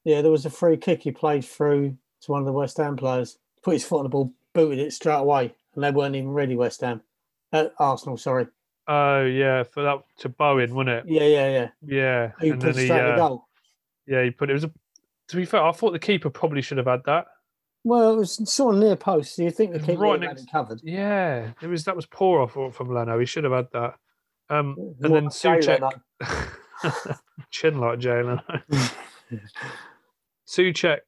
Yeah, 0.03 0.21
there 0.21 0.31
was 0.31 0.45
a 0.45 0.49
free 0.49 0.77
kick 0.77 1.03
he 1.03 1.11
played 1.11 1.45
through 1.45 1.97
to 2.21 2.31
one 2.31 2.41
of 2.41 2.45
the 2.45 2.51
West 2.53 2.77
Ham 2.77 2.95
players. 2.95 3.37
Put 3.63 3.73
his 3.73 3.85
foot 3.85 3.99
on 3.99 4.03
the 4.03 4.09
ball, 4.09 4.33
booted 4.53 4.79
it 4.79 4.93
straight 4.93 5.15
away, 5.19 5.53
and 5.75 5.83
they 5.83 5.91
weren't 5.91 6.15
even 6.15 6.29
ready. 6.31 6.55
West 6.55 6.81
Ham, 6.81 7.01
uh, 7.53 7.67
Arsenal, 7.79 8.17
sorry. 8.17 8.47
Oh 8.87 9.23
yeah, 9.25 9.63
for 9.63 9.83
that 9.83 9.99
to 10.19 10.29
Bowen, 10.29 10.73
wasn't 10.75 10.89
it? 10.89 11.05
Yeah, 11.07 11.23
yeah, 11.23 11.49
yeah. 11.49 11.69
Yeah, 11.85 12.31
He 12.39 12.49
and 12.49 12.61
put 12.61 12.75
then 12.75 12.85
he, 12.85 12.91
uh, 12.91 13.15
goal. 13.15 13.47
yeah, 14.07 14.23
he 14.23 14.31
put 14.31 14.49
it 14.49 14.53
was 14.53 14.63
a. 14.63 14.71
To 15.29 15.35
be 15.37 15.45
fair, 15.45 15.63
I 15.63 15.71
thought 15.71 15.91
the 15.91 15.99
keeper 15.99 16.29
probably 16.29 16.61
should 16.61 16.77
have 16.77 16.85
had 16.85 17.01
that. 17.05 17.25
Well, 17.83 18.13
it 18.13 18.17
was 18.17 18.51
sort 18.51 18.75
of 18.75 18.81
near 18.81 18.95
post. 18.95 19.35
So 19.35 19.41
you 19.43 19.49
think 19.51 19.73
the 19.73 19.79
keeper 19.79 20.01
right 20.01 20.11
would 20.11 20.21
had 20.21 20.29
next- 20.29 20.43
it 20.43 20.51
covered? 20.51 20.81
Yeah, 20.83 21.51
it 21.61 21.67
was 21.67 21.83
that 21.85 21.95
was 21.95 22.05
poor. 22.05 22.43
I 22.43 22.47
thought 22.47 22.75
from 22.75 22.93
Leno, 22.93 23.17
he 23.19 23.25
should 23.25 23.43
have 23.43 23.53
had 23.53 23.67
that. 23.73 23.95
Um, 24.49 24.75
More 24.77 24.95
and 25.01 25.15
then 25.15 25.25
Souček. 25.29 25.91
chin 27.51 27.79
like 27.79 27.99
Jay 27.99 28.21
Leno. 28.21 28.41
Souček 30.47 30.99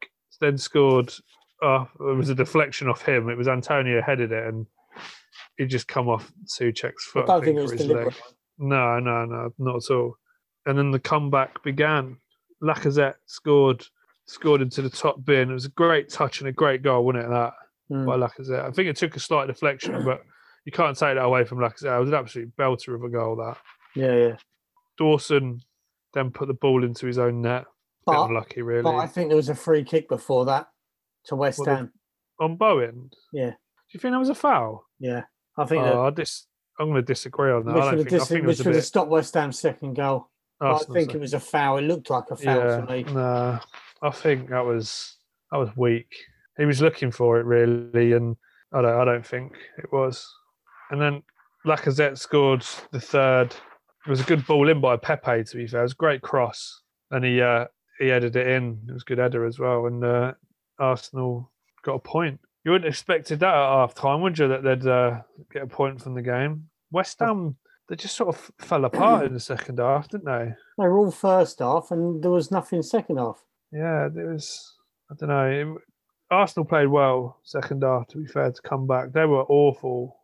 then 0.41 0.57
scored. 0.57 1.13
Uh, 1.61 1.85
it 1.99 2.15
was 2.15 2.29
a 2.29 2.35
deflection 2.35 2.87
off 2.87 3.01
him. 3.03 3.29
It 3.29 3.37
was 3.37 3.47
Antonio 3.47 4.01
headed 4.01 4.31
it, 4.31 4.47
and 4.47 4.65
he 5.57 5.65
just 5.65 5.87
come 5.87 6.07
off 6.07 6.31
Souček's 6.45 7.05
foot. 7.05 7.27
don't 7.27 7.41
I 7.41 7.45
think 7.45 7.57
think, 7.57 7.59
it 7.59 7.61
was 7.61 7.81
deliberate. 7.81 8.05
leg. 8.05 8.15
No, 8.59 8.99
no, 8.99 9.25
no, 9.25 9.53
not 9.57 9.77
at 9.77 9.91
all. 9.93 10.15
And 10.65 10.77
then 10.77 10.91
the 10.91 10.99
comeback 10.99 11.63
began. 11.63 12.17
Lacazette 12.61 13.15
scored, 13.27 13.85
scored 14.25 14.61
into 14.61 14.81
the 14.81 14.89
top 14.89 15.23
bin. 15.23 15.51
It 15.51 15.53
was 15.53 15.65
a 15.65 15.69
great 15.69 16.09
touch 16.09 16.39
and 16.39 16.47
a 16.49 16.51
great 16.51 16.81
goal, 16.81 17.05
wasn't 17.05 17.25
it? 17.25 17.29
That 17.29 17.53
Mm. 17.89 18.05
by 18.05 18.17
Lacazette. 18.17 18.65
I 18.65 18.71
think 18.71 18.89
it 18.89 18.97
took 18.97 19.15
a 19.15 19.19
slight 19.21 19.47
deflection, 19.47 20.03
but 20.05 20.21
you 20.65 20.73
can't 20.73 20.97
take 20.97 21.15
that 21.15 21.23
away 21.23 21.45
from 21.45 21.59
Lacazette. 21.59 21.95
It 21.95 22.01
was 22.01 22.09
an 22.09 22.15
absolute 22.15 22.53
belter 22.57 22.93
of 22.95 23.03
a 23.05 23.07
goal. 23.09 23.37
That 23.37 23.55
Yeah, 23.95 24.13
yeah. 24.13 24.35
Dawson 24.97 25.61
then 26.17 26.31
put 26.31 26.47
the 26.47 26.53
ball 26.53 26.83
into 26.83 27.05
his 27.05 27.17
own 27.17 27.41
net. 27.41 27.65
But, 28.05 28.25
unlucky, 28.25 28.61
really. 28.61 28.83
but 28.83 28.95
I 28.95 29.05
think 29.05 29.27
there 29.29 29.35
was 29.35 29.49
a 29.49 29.55
free 29.55 29.83
kick 29.83 30.07
before 30.07 30.45
that 30.45 30.67
to 31.25 31.35
West 31.35 31.59
Well, 31.59 31.75
Ham. 31.75 31.93
On 32.39 32.55
Bowen, 32.55 33.09
Yeah. 33.33 33.49
do 33.49 33.55
you 33.91 33.99
think 33.99 34.13
that 34.13 34.19
was 34.19 34.29
a 34.29 34.35
foul? 34.35 34.85
Yeah, 34.99 35.23
I 35.57 35.65
think 35.65 35.83
that 35.83 35.93
Oh, 35.93 36.05
I 36.05 36.09
dis- 36.11 36.47
I'm 36.79 36.87
going 36.91 37.01
to 37.01 37.01
disagree 37.01 37.51
on 37.51 37.65
that. 37.65 37.73
which 37.75 37.83
I 37.83 37.91
don't. 37.91 37.99
I 37.99 38.03
dis- 38.03 38.27
think 38.29 38.41
which 38.41 38.47
was 38.47 38.59
a 38.61 38.63
would 38.63 38.75
have 38.75 38.81
bit. 38.83 38.85
stopped 38.87 39.09
West 39.09 39.33
Ham's 39.33 39.59
second 39.59 39.95
goal. 39.95 40.29
Oh, 40.61 40.65
I 40.67 40.69
Arsenal's 40.71 40.95
think 40.95 41.15
it 41.15 41.19
was 41.19 41.33
a 41.33 41.39
foul. 41.39 41.77
It 41.79 41.81
looked 41.81 42.09
like 42.09 42.25
a 42.31 42.35
foul 42.37 42.55
yeah, 42.55 42.77
to 42.77 42.85
me. 42.85 43.03
Nah, 43.03 43.59
I 44.01 44.09
think 44.11 44.49
that 44.49 44.65
was 44.65 45.17
that 45.51 45.57
was 45.57 45.69
weak. 45.75 46.15
He 46.57 46.65
was 46.65 46.81
looking 46.81 47.11
for 47.11 47.39
it 47.39 47.45
really, 47.45 48.13
and 48.13 48.37
I 48.73 48.81
don't 48.81 48.99
I 49.01 49.05
don't 49.05 49.25
think 49.25 49.53
it 49.79 49.91
was. 49.91 50.25
And 50.91 51.01
then 51.01 51.23
Lacazette 51.65 52.17
scored 52.17 52.65
the 52.91 53.01
third. 53.01 53.53
It 54.07 54.11
was 54.11 54.21
a 54.21 54.23
good 54.23 54.47
ball 54.47 54.69
in 54.69 54.79
by 54.79 54.95
Pepe. 54.95 55.43
To 55.43 55.57
be 55.57 55.67
fair, 55.67 55.81
it 55.81 55.83
was 55.83 55.91
a 55.91 55.95
great 55.95 56.21
cross, 56.21 56.81
and 57.11 57.25
he 57.25 57.41
uh, 57.41 57.65
he 57.99 58.07
headed 58.07 58.37
it 58.37 58.47
in. 58.47 58.79
It 58.87 58.93
was 58.93 59.01
a 59.01 59.05
good 59.05 59.17
header 59.17 59.45
as 59.45 59.59
well, 59.59 59.87
and 59.87 60.01
uh, 60.01 60.33
Arsenal 60.79 61.51
got 61.83 61.95
a 61.95 61.99
point. 61.99 62.39
You 62.63 62.71
wouldn't 62.71 62.85
have 62.85 62.93
expected 62.93 63.41
that 63.41 63.53
at 63.53 63.53
half 63.53 63.93
time, 63.95 64.21
would 64.21 64.39
you? 64.39 64.47
That 64.47 64.63
they'd 64.63 64.87
uh, 64.87 65.19
get 65.51 65.63
a 65.63 65.67
point 65.67 66.01
from 66.01 66.13
the 66.15 66.21
game. 66.21 66.69
West 66.89 67.19
Ham, 67.19 67.57
they 67.89 67.97
just 67.97 68.15
sort 68.15 68.29
of 68.33 68.49
fell 68.59 68.85
apart 68.85 69.25
in 69.25 69.33
the 69.33 69.41
second 69.41 69.77
half, 69.79 70.07
didn't 70.07 70.23
they? 70.25 70.53
They 70.77 70.87
were 70.87 70.99
all 70.99 71.11
first 71.11 71.59
half, 71.59 71.91
and 71.91 72.23
there 72.23 72.31
was 72.31 72.49
nothing 72.49 72.81
second 72.83 73.17
half. 73.17 73.43
Yeah, 73.73 74.07
there 74.07 74.27
was. 74.31 74.73
I 75.11 75.15
don't 75.19 75.27
know. 75.29 75.45
it- 75.75 75.81
Arsenal 76.31 76.65
played 76.65 76.87
well 76.87 77.39
second 77.43 77.83
half. 77.83 78.07
To 78.07 78.19
be 78.19 78.25
fair, 78.25 78.51
to 78.53 78.61
come 78.61 78.87
back, 78.87 79.11
they 79.11 79.25
were 79.25 79.43
awful 79.43 80.17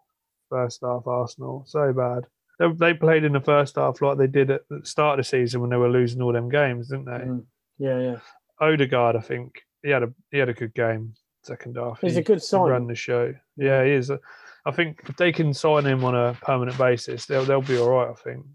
first 0.50 0.80
half. 0.82 1.06
Arsenal 1.06 1.66
so 1.68 1.92
bad. 1.92 2.24
They, 2.60 2.72
they 2.72 2.93
played 2.93 3.24
in 3.24 3.33
the 3.33 3.41
first 3.41 3.75
half 3.75 4.01
like 4.01 4.17
they 4.17 4.27
did 4.27 4.51
at 4.51 4.62
the 4.69 4.86
start 4.86 5.19
of 5.19 5.25
the 5.25 5.29
season 5.29 5.62
when 5.62 5.69
they 5.69 5.77
were 5.77 5.89
losing 5.89 6.22
all 6.22 6.33
them 6.33 6.50
games, 6.50 6.89
didn't 6.89 7.05
they? 7.05 7.12
Mm. 7.12 7.45
Yeah, 7.77 8.00
yeah. 8.00 8.15
Odegaard, 8.60 9.15
I 9.15 9.22
think 9.22 9.62
he 9.81 9.89
had 9.89 10.03
a 10.03 10.13
he 10.31 10.38
had 10.38 10.50
a 10.50 10.53
good 10.53 10.74
game 10.74 11.13
second 11.41 11.75
half. 11.75 12.00
He's 12.01 12.13
he, 12.13 12.19
a 12.19 12.24
good 12.24 12.41
sign. 12.41 12.69
Run 12.69 12.88
the 12.88 12.95
show. 12.95 13.33
Yeah, 13.57 13.83
he 13.83 13.91
is. 13.91 14.12
I 14.65 14.72
think 14.72 15.01
if 15.07 15.17
they 15.17 15.31
can 15.31 15.53
sign 15.53 15.86
him 15.86 16.03
on 16.03 16.15
a 16.15 16.33
permanent 16.41 16.77
basis, 16.77 17.25
they'll 17.25 17.45
they'll 17.45 17.62
be 17.62 17.77
all 17.77 17.89
right. 17.89 18.10
I 18.10 18.13
think 18.13 18.45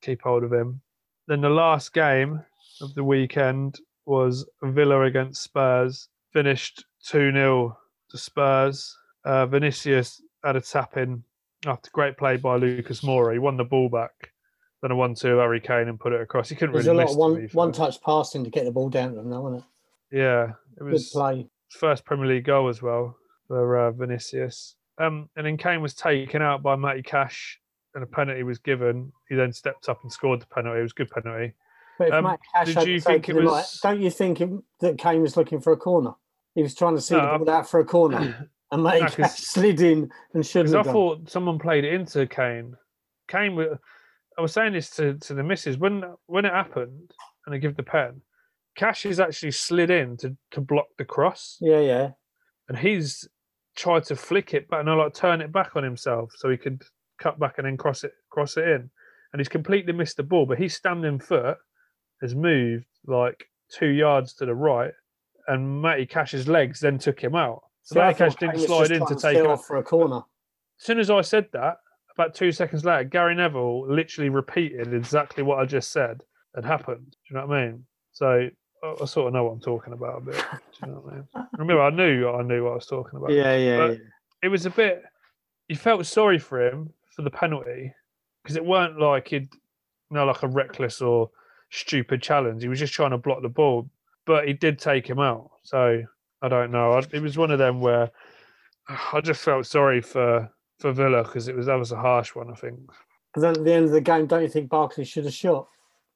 keep 0.00 0.22
hold 0.22 0.44
of 0.44 0.52
him. 0.52 0.80
Then 1.26 1.40
the 1.40 1.50
last 1.50 1.92
game 1.92 2.42
of 2.80 2.94
the 2.94 3.04
weekend 3.04 3.80
was 4.06 4.48
Villa 4.62 5.02
against 5.02 5.42
Spurs. 5.42 6.08
finished 6.32 6.84
2 7.04 7.32
0 7.32 7.78
to 8.10 8.18
Spurs. 8.18 8.96
Uh, 9.24 9.46
Vinicius 9.46 10.22
had 10.42 10.56
a 10.56 10.60
tap 10.60 10.96
in 10.96 11.22
after 11.66 11.90
great 11.92 12.16
play 12.16 12.36
by 12.36 12.56
Lucas 12.56 13.00
Moura. 13.00 13.32
He 13.32 13.38
won 13.38 13.56
the 13.56 13.64
ball 13.64 13.88
back. 13.88 14.12
Then 14.82 14.92
a 14.92 14.96
1 14.96 15.14
2 15.16 15.38
Harry 15.38 15.60
Kane 15.60 15.88
and 15.88 15.98
put 15.98 16.12
it 16.12 16.20
across. 16.20 16.48
He 16.48 16.54
couldn't 16.54 16.72
There's 16.72 16.86
really 16.86 16.98
a 16.98 17.00
lot 17.00 17.04
miss 17.06 17.12
of 17.14 17.18
one 17.18 17.34
be 17.34 17.40
fair. 17.48 17.56
one 17.58 17.72
touch 17.72 18.00
passing 18.00 18.44
to 18.44 18.50
get 18.50 18.64
the 18.64 18.70
ball 18.70 18.88
down 18.88 19.10
to 19.10 19.16
them, 19.16 19.28
though, 19.30 19.40
wasn't 19.40 19.64
it? 20.12 20.16
Yeah, 20.18 20.52
it 20.78 20.82
was 20.84 20.90
Good 20.90 20.92
was 20.92 21.10
play. 21.10 21.46
first 21.70 22.04
Premier 22.04 22.26
League 22.26 22.44
goal 22.44 22.68
as 22.68 22.80
well 22.80 23.16
for 23.48 23.76
uh, 23.76 23.90
Vinicius. 23.90 24.76
Um, 24.98 25.28
and 25.36 25.46
then 25.46 25.56
Kane 25.56 25.80
was 25.82 25.94
taken 25.94 26.42
out 26.42 26.62
by 26.62 26.76
Matty 26.76 27.02
Cash 27.02 27.58
and 27.94 28.04
a 28.04 28.06
penalty 28.06 28.44
was 28.44 28.58
given. 28.58 29.12
He 29.28 29.34
then 29.34 29.52
stepped 29.52 29.88
up 29.88 29.98
and 30.04 30.12
scored 30.12 30.40
the 30.42 30.46
penalty. 30.46 30.78
It 30.78 30.82
was 30.82 30.92
a 30.92 30.94
good 30.94 31.10
penalty. 31.10 31.54
But 31.98 32.08
if 32.08 32.14
Um, 32.14 32.24
Matt 32.24 32.40
Cash 32.54 32.66
did 32.66 32.76
had 32.76 32.86
you 32.86 33.00
think 33.00 33.24
taken 33.24 33.36
it 33.38 33.40
him 33.40 33.46
like- 33.46 33.66
don't 33.82 34.00
you 34.00 34.10
think 34.10 34.40
it, 34.40 34.50
that 34.80 34.98
Kane 34.98 35.22
was 35.22 35.36
looking 35.36 35.60
for 35.60 35.72
a 35.72 35.76
corner? 35.76 36.12
He 36.54 36.62
was 36.62 36.74
trying 36.76 36.94
to 36.94 37.00
see 37.00 37.16
No, 37.16 37.32
the 37.38 37.44
ball 37.44 37.50
out 37.54 37.68
for 37.68 37.80
a 37.80 37.84
corner, 37.84 38.48
and 38.70 38.82
Matty 38.82 39.22
No, 39.22 39.28
slid 39.36 39.80
in 39.80 40.10
and 40.34 40.44
shouldn't 40.46 40.72
Because 40.72 40.86
I 40.86 40.92
thought 40.92 41.30
someone 41.30 41.58
played 41.58 41.84
it 41.84 41.94
into 41.94 42.26
Kane. 42.26 42.74
Kane, 43.28 43.58
I 44.38 44.40
was 44.40 44.52
saying 44.52 44.72
this 44.72 44.90
to, 44.90 45.14
to 45.14 45.34
the 45.34 45.42
missus 45.42 45.76
when 45.76 46.04
when 46.26 46.44
it 46.44 46.52
happened 46.52 47.12
and 47.46 47.54
I 47.54 47.58
give 47.58 47.76
the 47.76 47.82
pen. 47.82 48.20
Cash 48.76 49.06
is 49.06 49.18
actually 49.18 49.50
slid 49.50 49.90
in 49.90 50.16
to, 50.18 50.36
to 50.52 50.60
block 50.60 50.86
the 50.98 51.04
cross, 51.04 51.56
Yeah, 51.60 51.80
yeah. 51.80 52.10
and 52.68 52.78
he's 52.78 53.28
tried 53.76 54.04
to 54.04 54.14
flick 54.14 54.54
it 54.54 54.68
back, 54.68 54.84
no, 54.84 54.96
like 54.96 55.14
turn 55.14 55.40
it 55.40 55.52
back 55.52 55.74
on 55.74 55.82
himself 55.82 56.32
so 56.36 56.48
he 56.48 56.56
could 56.56 56.82
cut 57.20 57.40
back 57.40 57.54
and 57.58 57.66
then 57.66 57.76
cross 57.76 58.04
it 58.04 58.12
cross 58.30 58.56
it 58.56 58.68
in, 58.68 58.90
and 59.32 59.40
he's 59.40 59.48
completely 59.48 59.92
missed 59.92 60.16
the 60.16 60.22
ball. 60.22 60.46
But 60.46 60.58
his 60.58 60.74
standing 60.74 61.18
foot 61.18 61.56
has 62.22 62.34
moved 62.34 62.86
like 63.06 63.44
two 63.72 63.88
yards 63.88 64.34
to 64.34 64.46
the 64.46 64.54
right, 64.54 64.92
and 65.48 65.82
Matty 65.82 66.06
Cash's 66.06 66.46
legs 66.46 66.80
then 66.80 66.98
took 66.98 67.18
him 67.20 67.34
out. 67.34 67.62
So 67.88 67.94
See, 67.94 68.00
I 68.00 68.06
Matty 68.08 68.18
Cash 68.18 68.32
thought 68.32 68.40
didn't 68.40 68.56
Kane 68.56 68.66
slide 68.66 68.90
in 68.90 69.06
to 69.06 69.14
to 69.14 69.20
take 69.20 69.44
off 69.46 69.64
for 69.64 69.78
a 69.78 69.82
corner. 69.82 70.18
as 70.18 70.84
soon 70.84 70.98
as 70.98 71.08
I 71.08 71.22
said 71.22 71.48
that, 71.54 71.78
about 72.14 72.34
two 72.34 72.52
seconds 72.52 72.84
later, 72.84 73.04
Gary 73.04 73.34
Neville 73.34 73.88
literally 73.88 74.28
repeated 74.28 74.92
exactly 74.92 75.42
what 75.42 75.58
I 75.58 75.64
just 75.64 75.90
said 75.90 76.22
had 76.54 76.66
happened. 76.66 77.06
Do 77.12 77.16
you 77.30 77.36
know 77.36 77.46
what 77.46 77.56
I 77.56 77.66
mean? 77.66 77.86
So 78.12 78.50
I, 78.84 78.94
I 79.00 79.04
sort 79.06 79.28
of 79.28 79.32
know 79.32 79.44
what 79.44 79.52
I'm 79.52 79.60
talking 79.60 79.94
about 79.94 80.18
a 80.18 80.20
bit. 80.20 80.34
Do 80.34 80.58
you 80.82 80.92
know 80.92 80.98
what 80.98 81.14
I 81.14 81.16
mean? 81.16 81.48
Remember, 81.58 81.82
I 81.82 81.88
knew 81.88 82.28
I 82.28 82.42
knew 82.42 82.64
what 82.64 82.72
I 82.72 82.74
was 82.74 82.86
talking 82.86 83.16
about. 83.16 83.30
Yeah, 83.30 83.56
yeah, 83.56 83.86
yeah. 83.86 83.94
It 84.42 84.48
was 84.48 84.66
a 84.66 84.70
bit. 84.70 85.02
You 85.68 85.76
felt 85.76 86.04
sorry 86.04 86.38
for 86.38 86.60
him 86.60 86.92
for 87.16 87.22
the 87.22 87.30
penalty 87.30 87.94
because 88.42 88.56
it 88.56 88.66
weren't 88.66 89.00
like 89.00 89.28
he'd, 89.28 89.48
you 89.54 90.14
know, 90.14 90.26
like 90.26 90.42
a 90.42 90.48
reckless 90.48 91.00
or 91.00 91.30
stupid 91.70 92.20
challenge. 92.20 92.60
He 92.60 92.68
was 92.68 92.80
just 92.80 92.92
trying 92.92 93.12
to 93.12 93.18
block 93.18 93.40
the 93.40 93.48
ball, 93.48 93.88
but 94.26 94.46
he 94.46 94.52
did 94.52 94.78
take 94.78 95.08
him 95.08 95.20
out. 95.20 95.52
So 95.62 96.02
I 96.42 96.48
don't 96.48 96.70
know. 96.70 96.92
I, 96.92 97.02
it 97.12 97.22
was 97.22 97.36
one 97.38 97.50
of 97.50 97.58
them 97.58 97.80
where 97.80 98.10
I 99.12 99.20
just 99.20 99.42
felt 99.42 99.66
sorry 99.66 100.00
for 100.00 100.50
for 100.78 100.92
Villa 100.92 101.24
because 101.24 101.48
it 101.48 101.56
was 101.56 101.66
that 101.66 101.78
was 101.78 101.92
a 101.92 101.96
harsh 101.96 102.34
one. 102.34 102.50
I 102.50 102.54
think. 102.54 102.78
Then 103.34 103.56
at 103.56 103.64
the 103.64 103.72
end 103.72 103.84
of 103.86 103.90
the 103.92 104.00
game, 104.00 104.26
don't 104.26 104.42
you 104.42 104.48
think 104.48 104.68
Barkley 104.70 105.04
should 105.04 105.24
have 105.24 105.34
shot 105.34 105.68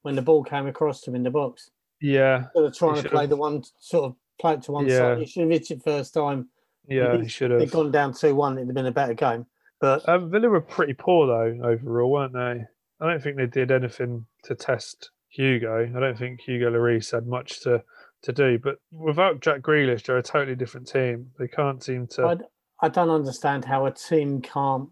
when 0.03 0.15
the 0.17 0.23
ball 0.23 0.43
came 0.43 0.67
across 0.67 1.01
to 1.03 1.11
him 1.11 1.17
in 1.17 1.23
the 1.23 1.31
box? 1.31 1.71
Yeah, 2.01 2.47
Instead 2.57 2.65
of 2.65 2.77
trying 2.77 3.03
to 3.03 3.09
play 3.11 3.27
the 3.27 3.37
one 3.37 3.63
sort 3.79 4.07
of 4.07 4.17
play 4.41 4.55
it 4.55 4.63
to 4.63 4.73
one 4.73 4.89
Yeah. 4.89 4.99
side. 4.99 5.19
He 5.19 5.27
should 5.27 5.43
have 5.43 5.51
hit 5.51 5.71
it 5.71 5.83
first 5.85 6.15
time. 6.15 6.49
yeah, 6.89 7.13
he 7.13 7.19
He's- 7.19 7.31
should 7.31 7.53
They'd 7.53 7.61
have. 7.61 7.71
gone 7.71 7.93
down 7.93 8.13
two 8.15 8.35
one. 8.35 8.55
It'd 8.57 8.67
have 8.69 8.75
been 8.75 8.87
a 8.87 8.91
better 8.93 9.15
game. 9.15 9.47
But 9.81 10.09
Um, 10.09 10.31
Villa 10.31 10.49
were 10.49 10.61
pretty 10.61 10.95
poor 10.95 11.27
though 11.29 11.65
overall, 11.69 12.11
weren't 12.11 12.33
they? 12.33 12.65
I 13.01 13.09
don't 13.11 13.23
think 13.23 13.37
they 13.37 13.47
did 13.47 13.71
anything 13.71 14.27
to 14.45 14.55
test 14.57 15.11
Hugo. 15.29 15.93
I 15.95 16.01
don't 16.01 16.19
think 16.19 16.41
Hugo 16.41 16.71
Lloris 16.71 17.13
had 17.13 17.27
much 17.27 17.61
to 17.63 17.85
to 18.23 18.33
do. 18.33 18.59
But 18.59 18.79
without 18.91 19.41
Jack 19.41 19.61
Grealish, 19.61 20.05
they're 20.05 20.19
a 20.19 20.23
totally 20.23 20.57
different 20.57 20.89
team. 20.89 21.31
They 21.39 21.49
can't 21.49 21.83
seem 21.83 22.07
to. 22.09 22.27
I, 22.27 22.37
I 22.87 22.89
don't 22.89 23.11
understand 23.11 23.65
how 23.65 23.87
a 23.87 23.91
team 23.93 24.41
can't 24.41 24.89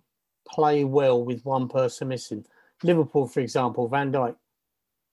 play 0.49 0.85
well 0.85 1.25
with 1.25 1.45
one 1.45 1.69
person 1.69 2.09
missing. 2.09 2.45
Liverpool, 2.83 3.27
for 3.27 3.41
example, 3.41 3.89
Van 3.89 4.13
Dijk, 4.13 4.37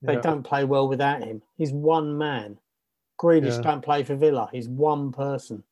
they 0.02 0.14
yeah. 0.14 0.22
don't 0.22 0.44
play 0.44 0.64
well 0.64 0.88
without 0.88 1.24
him. 1.24 1.42
He's 1.58 1.72
one 1.72 2.18
man. 2.18 2.58
Grealish 3.22 3.56
Yeah. 3.58 3.62
don't 3.62 3.82
play 3.84 4.04
for 4.04 4.16
Villa. 4.16 4.50
He's 4.52 4.70
one 4.70 5.12
person. 5.12 5.64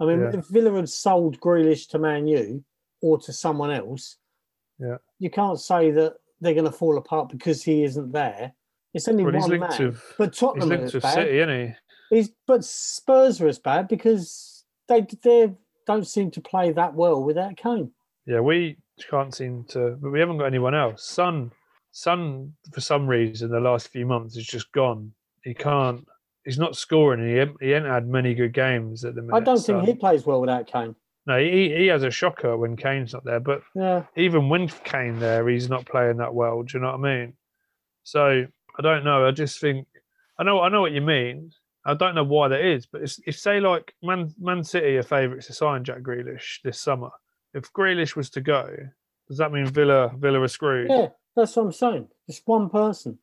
I 0.00 0.06
mean, 0.06 0.20
Yeah. 0.20 0.38
if 0.38 0.46
Villa 0.48 0.72
had 0.74 0.88
sold 0.88 1.38
Grealish 1.40 1.88
to 1.90 1.98
Man 1.98 2.26
U 2.26 2.64
or 3.02 3.18
to 3.18 3.32
someone 3.32 3.70
else, 3.70 4.16
Yeah. 4.78 4.96
you 5.18 5.30
can't 5.30 5.60
say 5.60 5.90
that 5.92 6.16
they're 6.40 6.54
going 6.54 6.64
to 6.66 6.72
fall 6.72 6.98
apart 6.98 7.28
because 7.28 7.62
he 7.62 7.84
isn't 7.84 8.12
there. 8.12 8.52
It's 8.92 9.08
only 9.08 9.24
Well, 9.24 9.34
he's 9.34 9.42
one 9.42 9.50
linked 9.50 9.78
man. 9.78 9.88
with 9.88 10.14
but 10.18 10.28
he's 10.30 10.38
Tottenham 10.40 10.68
linked 10.70 10.84
is 10.86 10.94
with 10.94 11.02
bad. 11.02 11.14
City, 11.14 11.38
isn't 11.38 11.68
he? 11.68 11.74
He's, 12.10 12.30
but 12.46 12.64
Spurs 12.64 13.40
are 13.40 13.48
as 13.48 13.58
bad 13.58 13.88
because 13.88 14.64
they 14.88 15.06
they 15.22 15.52
don't 15.86 16.06
seem 16.06 16.30
to 16.32 16.40
play 16.40 16.72
that 16.72 16.94
well 16.94 17.22
without 17.22 17.56
Kane. 17.56 17.92
Yeah, 18.26 18.40
we 18.40 18.76
can't 19.10 19.34
seem 19.34 19.64
to, 19.70 19.96
but 20.00 20.10
we 20.10 20.20
haven't 20.20 20.38
got 20.38 20.46
anyone 20.46 20.74
else. 20.74 21.04
Son, 21.04 21.52
Son, 21.92 22.52
for 22.72 22.80
some 22.80 23.06
reason, 23.06 23.50
the 23.50 23.60
last 23.60 23.88
few 23.88 24.06
months 24.06 24.34
has 24.36 24.44
just 24.44 24.70
gone. 24.72 25.12
He 25.42 25.54
can't. 25.54 26.06
He's 26.44 26.58
not 26.58 26.76
scoring. 26.76 27.20
He 27.20 27.66
he 27.66 27.72
ain't 27.72 27.86
had 27.86 28.08
many 28.08 28.34
good 28.34 28.52
games 28.52 29.04
at 29.04 29.14
the 29.14 29.22
minute. 29.22 29.36
I 29.36 29.40
don't 29.40 29.58
think 29.58 29.84
he 29.84 29.94
plays 29.94 30.26
well 30.26 30.40
without 30.40 30.66
Kane. 30.66 30.94
No, 31.26 31.38
he 31.38 31.74
he 31.76 31.86
has 31.86 32.04
a 32.04 32.10
shocker 32.10 32.56
when 32.56 32.76
Kane's 32.76 33.12
not 33.12 33.24
there. 33.24 33.40
But 33.40 33.62
Yeah, 33.74 34.04
even 34.16 34.48
with 34.48 34.82
Kane 34.84 35.18
there, 35.18 35.48
he's 35.48 35.68
not 35.68 35.86
playing 35.86 36.18
that 36.18 36.34
well. 36.34 36.62
Do 36.62 36.78
you 36.78 36.82
know 36.82 36.92
what 36.96 37.06
I 37.06 37.16
mean? 37.16 37.32
So 38.04 38.46
I 38.78 38.82
don't 38.82 39.04
know. 39.04 39.26
I 39.26 39.32
just 39.32 39.60
think 39.60 39.88
I 40.38 40.44
know 40.44 40.60
I 40.60 40.68
know 40.68 40.80
what 40.82 40.92
you 40.92 41.00
mean. 41.00 41.50
I 41.86 41.94
don't 41.94 42.14
know 42.14 42.24
why 42.24 42.48
that 42.48 42.64
is, 42.64 42.84
but 42.84 43.02
it's, 43.02 43.20
if 43.26 43.38
say 43.38 43.60
like 43.60 43.94
Man 44.02 44.34
Man 44.40 44.64
City 44.64 44.96
are 44.96 45.02
favourites 45.02 45.46
to 45.46 45.52
sign 45.52 45.84
Jack 45.84 46.02
Grealish 46.02 46.60
this 46.64 46.80
summer, 46.80 47.10
if 47.54 47.72
Grealish 47.72 48.16
was 48.16 48.28
to 48.30 48.40
go, 48.40 48.76
does 49.28 49.38
that 49.38 49.52
mean 49.52 49.66
Villa 49.66 50.10
Villa 50.18 50.40
are 50.40 50.48
screwed? 50.48 50.90
yeah, 50.90 51.08
that's 51.36 51.54
what 51.56 51.66
I'm 51.66 51.72
saying. 51.72 52.08
It's 52.28 52.42
one 52.44 52.68
person. 52.68 53.18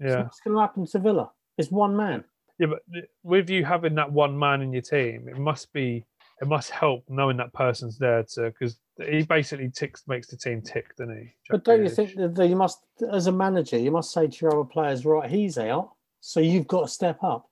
So 0.00 0.06
yeah, 0.06 0.22
what's 0.22 0.40
going 0.40 0.56
to 0.56 0.60
happen 0.60 0.86
to 0.86 0.98
Villa? 0.98 1.30
It's 1.56 1.70
one 1.70 1.96
man. 1.96 2.24
yeah. 2.58 2.66
But 2.66 2.80
with 3.22 3.48
you 3.48 3.64
having 3.64 3.94
that 3.96 4.10
one 4.10 4.38
man 4.38 4.62
in 4.62 4.72
your 4.72 4.82
team, 4.82 5.28
it 5.28 5.38
must 5.38 5.72
be 5.72 6.04
it 6.40 6.48
must 6.48 6.70
help 6.70 7.04
knowing 7.08 7.36
that 7.36 7.52
person's 7.52 7.98
there 7.98 8.22
to 8.34 8.50
because 8.50 8.78
he 8.98 9.22
basically 9.22 9.70
ticks 9.70 10.04
makes 10.08 10.26
the 10.26 10.36
team 10.36 10.62
tick, 10.62 10.96
doesn't 10.96 11.16
he? 11.16 11.34
But 11.50 11.64
don't 11.64 11.82
you 11.82 11.90
think 11.90 12.14
that 12.16 12.34
that 12.34 12.48
you 12.48 12.56
must, 12.56 12.80
as 13.12 13.26
a 13.26 13.32
manager, 13.32 13.78
you 13.78 13.90
must 13.90 14.12
say 14.12 14.26
to 14.26 14.36
your 14.40 14.58
other 14.58 14.68
players, 14.68 15.04
right, 15.04 15.30
he's 15.30 15.58
out, 15.58 15.92
so 16.20 16.40
you've 16.40 16.66
got 16.66 16.82
to 16.82 16.88
step 16.88 17.22
up. 17.22 17.49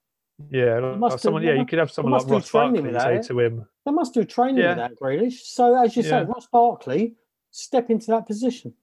Yeah, 0.50 0.80
must 0.96 1.14
uh, 1.14 1.16
do- 1.16 1.20
someone. 1.22 1.42
Yeah, 1.42 1.54
you 1.54 1.66
could 1.66 1.78
have 1.78 1.90
someone 1.90 2.12
like 2.12 2.28
Ross 2.28 2.50
Barkley 2.50 2.80
with 2.80 2.92
say 2.92 2.98
that, 2.98 3.12
eh? 3.16 3.22
to 3.22 3.40
him, 3.40 3.66
They 3.84 3.90
must 3.92 4.14
do 4.14 4.24
training 4.24 4.58
Yeah. 4.58 4.68
with 4.68 4.76
that 4.78 4.92
Grealish. 5.00 5.40
So, 5.44 5.82
as 5.82 5.96
you 5.96 6.02
say, 6.02 6.20
Yeah. 6.20 6.24
Ross 6.28 6.46
Barkley 6.46 7.16
step 7.50 7.90
into 7.90 8.06
that 8.08 8.26
position. 8.26 8.74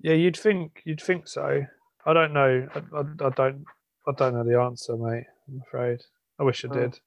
Yeah, 0.00 0.14
you'd 0.14 0.36
think 0.36 0.82
you'd 0.84 1.00
think 1.00 1.28
so. 1.28 1.64
I 2.04 2.12
don't 2.12 2.32
know. 2.32 2.68
I, 2.74 2.78
I, 2.98 3.00
I 3.26 3.30
don't. 3.30 3.64
I 4.06 4.12
don't 4.12 4.34
know 4.34 4.44
the 4.44 4.58
answer, 4.60 4.96
mate. 4.96 5.24
I'm 5.48 5.62
afraid. 5.66 6.00
I 6.38 6.42
wish 6.42 6.64
I 6.64 6.68
Oh. 6.68 6.72
did, 6.74 6.98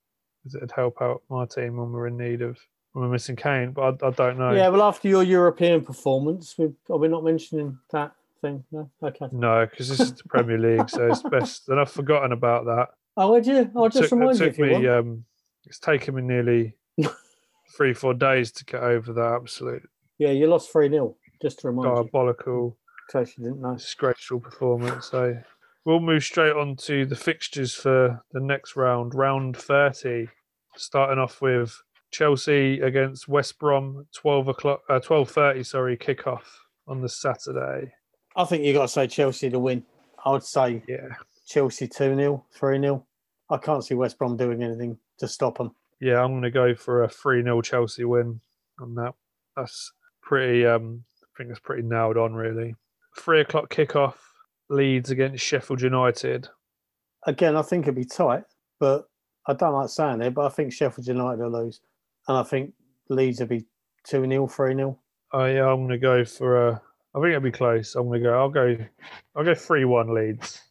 because 0.44 0.56
it'd 0.56 0.72
help 0.72 1.02
out 1.02 1.22
my 1.30 1.46
team 1.46 1.78
when 1.78 1.92
we're 1.92 2.08
in 2.08 2.18
need 2.18 2.42
of 2.42 2.58
when 2.94 3.06
we're 3.06 3.12
missing 3.12 3.36
Kane. 3.36 3.72
But 3.72 4.02
I, 4.02 4.08
I 4.08 4.12
don't 4.12 4.38
know. 4.40 4.52
Yeah, 4.54 4.70
well, 4.70 4.84
after 4.84 5.08
your 5.10 5.22
European 5.24 5.84
performance, 5.84 6.56
we 6.58 6.70
are 6.90 6.98
we 6.98 7.10
not 7.10 7.24
mentioning 7.26 7.78
that 7.92 8.14
thing? 8.42 8.64
No, 8.72 8.90
okay. 9.04 9.28
No, 9.34 9.68
because 9.70 9.90
this 9.90 10.00
is 10.00 10.14
the 10.14 10.24
Premier 10.30 10.58
League, 10.58 10.90
so 10.90 11.08
it's 11.08 11.22
best. 11.30 11.68
And 11.70 11.80
I've 11.80 11.92
forgotten 11.92 12.32
about 12.32 12.66
that. 12.66 12.88
Oh, 13.18 13.32
would 13.32 13.46
you? 13.48 13.70
I'll 13.76 13.90
just 13.90 14.10
took, 14.10 14.20
remind 14.20 14.40
you 14.40 14.46
took 14.46 14.54
if 14.54 14.58
you 14.60 14.66
me. 14.66 14.72
want. 14.74 14.88
Um, 14.88 15.26
it's 15.66 15.80
taken 15.80 16.16
me 16.16 16.22
nearly 16.22 16.76
three, 17.76 17.94
four 17.94 18.14
days 18.14 18.52
to 18.54 18.66
get 18.66 18.82
over 18.82 19.12
that 19.14 19.34
absolute 19.42 19.82
Yeah, 20.20 20.30
you 20.32 20.48
lost 20.48 20.72
three 20.72 20.90
0 20.90 21.16
Just 21.42 21.60
to 21.62 21.68
remind 21.70 21.90
you, 21.98 22.04
diabolical. 22.04 22.78
in 23.14 23.26
case 23.26 23.34
you 23.38 23.44
didn't 23.46 23.62
know. 23.62 23.76
disgraceful 23.76 24.40
performance. 24.40 25.08
So 25.10 25.36
we'll 25.84 26.00
move 26.00 26.24
straight 26.24 26.56
on 26.56 26.76
to 26.84 27.06
the 27.06 27.16
fixtures 27.16 27.74
for 27.74 28.24
the 28.34 28.40
next 28.40 28.76
round, 28.76 29.14
round 29.16 29.58
30, 29.58 30.28
starting 30.76 31.18
off 31.20 31.42
with 31.42 31.76
Chelsea 32.12 32.80
against 32.82 33.28
West 33.28 33.58
Brom, 33.60 34.06
12 34.16 34.48
o'clock, 34.50 34.82
uh, 34.90 35.00
12.30, 35.00 35.66
sorry, 35.66 35.98
kickoff 35.98 36.44
on 36.88 37.02
the 37.02 37.10
Saturday. 37.10 37.92
I 38.36 38.46
think 38.46 38.64
you've 38.64 38.76
got 38.76 38.84
to 38.84 38.88
say 38.88 39.08
Chelsea 39.08 39.50
to 39.50 39.60
win. 39.60 39.84
I 40.24 40.30
would 40.32 40.44
say 40.44 40.84
Yeah. 40.88 41.08
Chelsea 41.48 41.88
2 41.88 42.16
0, 42.16 42.46
3 42.54 42.80
0. 42.80 43.07
I 43.50 43.58
can't 43.58 43.84
see 43.84 43.96
West 43.96 44.18
Brom 44.18 44.38
doing 44.38 44.62
anything 44.62 44.98
to 45.20 45.28
stop 45.28 45.58
them. 45.58 45.72
Yeah, 46.00 46.24
I'm 46.24 46.32
going 46.32 46.44
to 46.44 46.52
go 46.52 46.76
for 46.76 47.04
a 47.04 47.10
3 47.10 47.44
0 47.44 47.62
Chelsea 47.62 48.04
win 48.04 48.40
on 48.80 48.96
that. 48.96 49.14
That's 49.56 49.92
pretty, 50.22 50.66
um, 50.66 51.04
I 51.24 51.28
think 51.38 51.50
that's 51.50 51.60
pretty 51.60 51.84
nailed 51.84 52.18
on, 52.18 52.34
really. 52.34 52.76
Three 53.18 53.42
o'clock 53.42 53.74
kickoff, 53.74 54.16
Leeds 54.70 55.10
against 55.10 55.44
Sheffield 55.44 55.82
United. 55.82 56.48
Again, 57.26 57.56
I 57.56 57.62
think 57.62 57.86
it'd 57.86 57.96
be 57.96 58.06
tight, 58.06 58.44
but 58.80 59.10
I 59.48 59.54
don't 59.54 59.74
like 59.74 59.90
saying 59.90 60.22
it, 60.22 60.34
but 60.34 60.46
I 60.46 60.50
think 60.50 60.72
Sheffield 60.72 61.08
United 61.08 61.42
will 61.42 61.64
lose. 61.64 61.82
And 62.28 62.38
I 62.38 62.44
think 62.44 62.74
Leeds 63.10 63.40
will 63.40 63.48
be 63.48 63.66
2 64.04 64.28
0, 64.28 64.48
3 64.48 64.76
0. 64.76 65.00
Oh 65.34 65.46
yeah, 65.46 65.66
I'm 65.66 65.84
gonna 65.84 65.98
go 65.98 66.24
for 66.24 66.70
a. 66.70 66.82
I 67.14 67.20
think 67.20 67.30
it'll 67.30 67.42
be 67.42 67.52
close. 67.52 67.96
I'm 67.96 68.08
gonna 68.08 68.22
go. 68.22 68.38
I'll 68.38 68.50
go. 68.50 68.78
I'll 69.36 69.44
go 69.44 69.56
three 69.56 69.84
one 69.84 70.14
Leeds. 70.14 70.62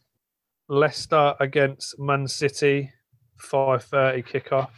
Leicester 0.69 1.35
against 1.39 1.99
Man 1.99 2.27
City, 2.27 2.91
five 3.37 3.83
thirty 3.83 4.23
kickoff. 4.23 4.69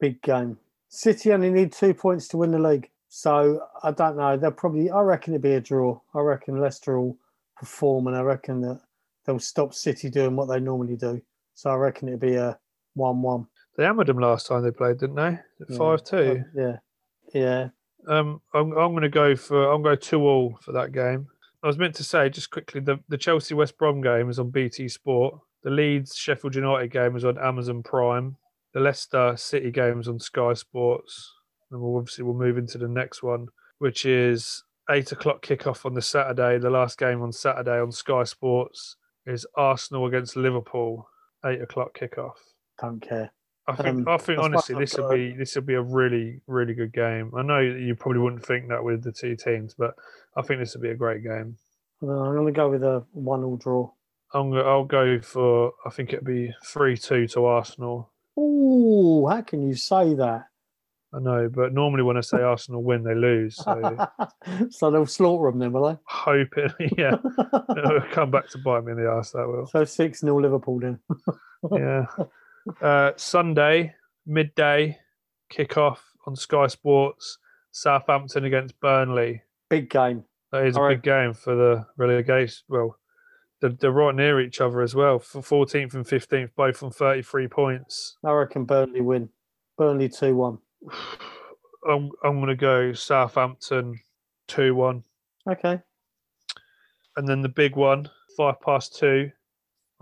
Big 0.00 0.20
game. 0.22 0.58
City 0.88 1.32
only 1.32 1.50
need 1.50 1.72
two 1.72 1.94
points 1.94 2.28
to 2.28 2.36
win 2.36 2.50
the 2.50 2.58
league. 2.58 2.90
So 3.08 3.66
I 3.82 3.90
don't 3.90 4.16
know. 4.16 4.36
They'll 4.36 4.50
probably, 4.50 4.90
I 4.90 5.00
reckon 5.00 5.34
it'll 5.34 5.42
be 5.42 5.54
a 5.54 5.60
draw. 5.60 6.00
I 6.14 6.20
reckon 6.20 6.60
Leicester 6.60 6.98
will 7.00 7.18
perform 7.56 8.06
and 8.06 8.16
I 8.16 8.20
reckon 8.20 8.60
that 8.62 8.80
they'll 9.24 9.38
stop 9.38 9.74
City 9.74 10.10
doing 10.10 10.34
what 10.34 10.48
they 10.48 10.60
normally 10.60 10.96
do. 10.96 11.20
So 11.54 11.70
I 11.70 11.74
reckon 11.74 12.08
it'll 12.08 12.20
be 12.20 12.34
a 12.34 12.58
1 12.94 13.22
1. 13.22 13.46
They 13.76 13.84
hammered 13.84 14.06
them 14.06 14.18
last 14.18 14.46
time 14.46 14.62
they 14.62 14.70
played, 14.70 14.98
didn't 14.98 15.16
they? 15.16 15.38
Yeah. 15.68 15.78
Five 15.78 16.04
two. 16.04 16.42
Yeah. 16.54 16.76
Yeah. 17.34 17.68
Um, 18.06 18.40
I'm, 18.52 18.72
I'm 18.72 18.92
going 18.92 19.02
to 19.02 19.08
go 19.08 19.36
for 19.36 19.72
I'm 19.72 19.82
going 19.82 19.96
to 19.96 20.02
two 20.02 20.22
all 20.22 20.58
for 20.60 20.72
that 20.72 20.92
game. 20.92 21.28
I 21.62 21.66
was 21.66 21.78
meant 21.78 21.94
to 21.96 22.04
say 22.04 22.28
just 22.28 22.50
quickly 22.50 22.80
the 22.80 22.98
the 23.08 23.18
Chelsea 23.18 23.54
West 23.54 23.78
Brom 23.78 24.00
game 24.00 24.28
is 24.28 24.38
on 24.38 24.50
BT 24.50 24.88
Sport. 24.88 25.38
The 25.62 25.70
Leeds 25.70 26.16
Sheffield 26.16 26.56
United 26.56 26.90
game 26.90 27.14
is 27.16 27.24
on 27.24 27.38
Amazon 27.38 27.82
Prime. 27.82 28.36
The 28.74 28.80
Leicester 28.80 29.34
City 29.36 29.70
game 29.70 30.00
is 30.00 30.08
on 30.08 30.18
Sky 30.18 30.54
Sports. 30.54 31.32
And 31.70 31.80
we'll 31.80 31.96
obviously 31.96 32.24
we'll 32.24 32.34
move 32.34 32.58
into 32.58 32.78
the 32.78 32.88
next 32.88 33.22
one, 33.22 33.46
which 33.78 34.04
is 34.04 34.64
eight 34.90 35.12
o'clock 35.12 35.44
kickoff 35.44 35.86
on 35.86 35.94
the 35.94 36.02
Saturday. 36.02 36.58
The 36.58 36.70
last 36.70 36.98
game 36.98 37.22
on 37.22 37.32
Saturday 37.32 37.78
on 37.78 37.92
Sky 37.92 38.24
Sports 38.24 38.96
is 39.24 39.46
Arsenal 39.56 40.06
against 40.06 40.36
Liverpool. 40.36 41.08
Eight 41.46 41.62
o'clock 41.62 41.96
kickoff. 41.98 42.34
Don't 42.80 43.00
care. 43.00 43.32
I 43.68 43.76
think 43.76 43.88
Um, 43.88 44.08
I 44.08 44.16
think 44.16 44.40
honestly 44.40 44.74
this 44.74 44.96
will 44.98 45.08
be 45.10 45.34
this 45.34 45.54
will 45.54 45.62
be 45.62 45.74
a 45.74 45.82
really 45.82 46.40
really 46.48 46.74
good 46.74 46.92
game. 46.92 47.30
I 47.36 47.42
know 47.42 47.60
you 47.60 47.94
probably 47.94 48.20
wouldn't 48.20 48.44
think 48.44 48.68
that 48.68 48.82
with 48.82 49.04
the 49.04 49.12
two 49.12 49.36
teams, 49.36 49.74
but 49.74 49.94
I 50.36 50.42
think 50.42 50.60
this 50.60 50.74
will 50.74 50.82
be 50.82 50.90
a 50.90 50.94
great 50.94 51.22
game. 51.22 51.56
I'm 52.02 52.08
going 52.08 52.46
to 52.46 52.52
go 52.52 52.68
with 52.70 52.82
a 52.82 53.04
1 53.12 53.44
all 53.44 53.56
draw. 53.56 53.90
I'm 54.34 54.52
I'll 54.54 54.84
go 54.84 55.20
for 55.20 55.72
I 55.84 55.90
think 55.90 56.12
it'd 56.12 56.24
be 56.24 56.54
three 56.64 56.96
two 56.96 57.26
to 57.28 57.44
Arsenal. 57.44 58.10
Ooh, 58.38 59.26
how 59.28 59.42
can 59.42 59.66
you 59.66 59.74
say 59.74 60.14
that? 60.14 60.46
I 61.14 61.18
know, 61.18 61.50
but 61.50 61.74
normally 61.74 62.02
when 62.02 62.16
I 62.16 62.22
say 62.22 62.38
Arsenal 62.40 62.82
win, 62.82 63.04
they 63.04 63.14
lose. 63.14 63.56
So 63.56 64.08
so 64.70 64.90
they'll 64.90 65.04
slaughter 65.04 65.50
them 65.50 65.58
then, 65.60 65.72
will 65.72 65.90
they? 65.90 65.98
hoping, 66.04 66.70
yeah, 66.96 67.16
it'll 67.76 68.00
come 68.12 68.30
back 68.30 68.48
to 68.50 68.58
bite 68.58 68.84
me 68.84 68.92
in 68.92 68.98
the 69.04 69.10
ass. 69.10 69.32
That 69.32 69.46
will. 69.46 69.66
so 69.66 69.84
6 69.84 70.20
0 70.20 70.40
Liverpool 70.40 70.80
then. 70.80 70.98
Yeah. 71.70 72.06
Uh, 72.80 73.12
Sunday 73.16 73.94
midday 74.26 74.96
kickoff 75.52 75.98
on 76.26 76.36
Sky 76.36 76.68
Sports. 76.68 77.38
Southampton 77.70 78.44
against 78.44 78.78
Burnley. 78.80 79.42
Big 79.72 79.88
game. 79.88 80.22
That 80.50 80.66
is 80.66 80.76
a 80.76 80.80
All 80.80 80.88
big 80.90 81.02
game 81.02 81.32
for 81.32 81.54
the 81.54 81.86
relegation. 81.96 82.62
Well, 82.68 82.98
they're, 83.62 83.70
they're 83.70 83.90
right 83.90 84.14
near 84.14 84.38
each 84.38 84.60
other 84.60 84.82
as 84.82 84.94
well. 84.94 85.18
For 85.18 85.40
14th 85.40 85.94
and 85.94 86.04
15th, 86.04 86.50
both 86.54 86.82
on 86.82 86.90
33 86.90 87.48
points. 87.48 88.18
I 88.22 88.32
reckon 88.32 88.66
Burnley 88.66 89.00
win. 89.00 89.30
Burnley 89.78 90.10
2 90.10 90.36
1. 90.36 90.58
I'm, 91.88 92.10
I'm 92.22 92.36
going 92.36 92.48
to 92.48 92.54
go 92.54 92.92
Southampton 92.92 93.98
2 94.48 94.74
1. 94.74 95.02
Okay. 95.50 95.80
And 97.16 97.26
then 97.26 97.40
the 97.40 97.48
big 97.48 97.74
one, 97.74 98.10
five 98.36 98.60
past 98.60 98.98
two 98.98 99.30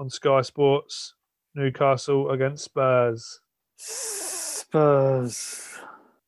on 0.01 0.11
Sky 0.11 0.43
Sports 0.43 1.15
Newcastle 1.55 2.33
against 2.33 2.65
Spurs. 2.65 3.39
Spurs. 3.77 5.79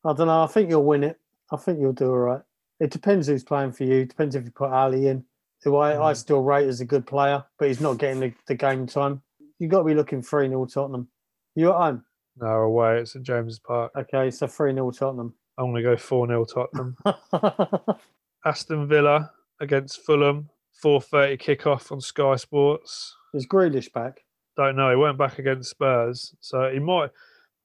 I 0.04 0.12
don't 0.12 0.28
know. 0.28 0.44
I 0.44 0.46
think 0.46 0.70
you'll 0.70 0.84
win 0.84 1.02
it. 1.02 1.18
I 1.50 1.56
think 1.56 1.80
you'll 1.80 1.92
do 1.92 2.06
all 2.06 2.18
right. 2.18 2.42
It 2.82 2.90
depends 2.90 3.28
who's 3.28 3.44
playing 3.44 3.72
for 3.72 3.84
you. 3.84 4.04
Depends 4.04 4.34
if 4.34 4.44
you 4.44 4.50
put 4.50 4.70
Alli 4.72 5.06
in, 5.06 5.24
who 5.62 5.76
I, 5.76 5.92
I 5.92 6.12
Mm. 6.12 6.16
still 6.16 6.42
rate 6.42 6.66
as 6.66 6.80
a 6.80 6.84
good 6.84 7.06
player, 7.06 7.44
but 7.58 7.68
he's 7.68 7.80
not 7.80 7.98
getting 7.98 8.18
the, 8.18 8.32
the 8.48 8.56
game 8.56 8.86
time. 8.88 9.22
You've 9.60 9.70
got 9.70 9.78
to 9.78 9.84
be 9.84 9.94
looking 9.94 10.20
3 10.20 10.48
0 10.48 10.66
Tottenham. 10.66 11.06
You 11.54 11.70
at 11.70 11.76
home? 11.76 12.04
No, 12.38 12.48
away 12.48 12.98
at 12.98 13.06
St 13.08 13.24
James's 13.24 13.60
Park. 13.60 13.92
Okay, 13.96 14.32
so 14.32 14.48
3 14.48 14.72
0 14.72 14.90
Tottenham. 14.90 15.32
I'm 15.58 15.66
going 15.70 15.76
to 15.84 15.90
go 15.90 15.96
4 15.96 16.26
0 16.26 16.44
Tottenham. 16.44 16.96
Aston 18.44 18.88
Villa 18.88 19.30
against 19.61 20.00
Fulham, 20.04 20.48
4.30 20.85 21.40
kickoff 21.40 21.92
on 21.92 22.00
Sky 22.00 22.35
Sports. 22.35 23.14
Is 23.33 23.46
Grealish 23.46 23.92
back? 23.92 24.22
Don't 24.57 24.74
know. 24.74 24.90
He 24.90 24.96
went 24.96 25.16
back 25.16 25.38
against 25.38 25.70
Spurs, 25.70 26.35
so 26.40 26.68
he 26.72 26.80
might. 26.80 27.11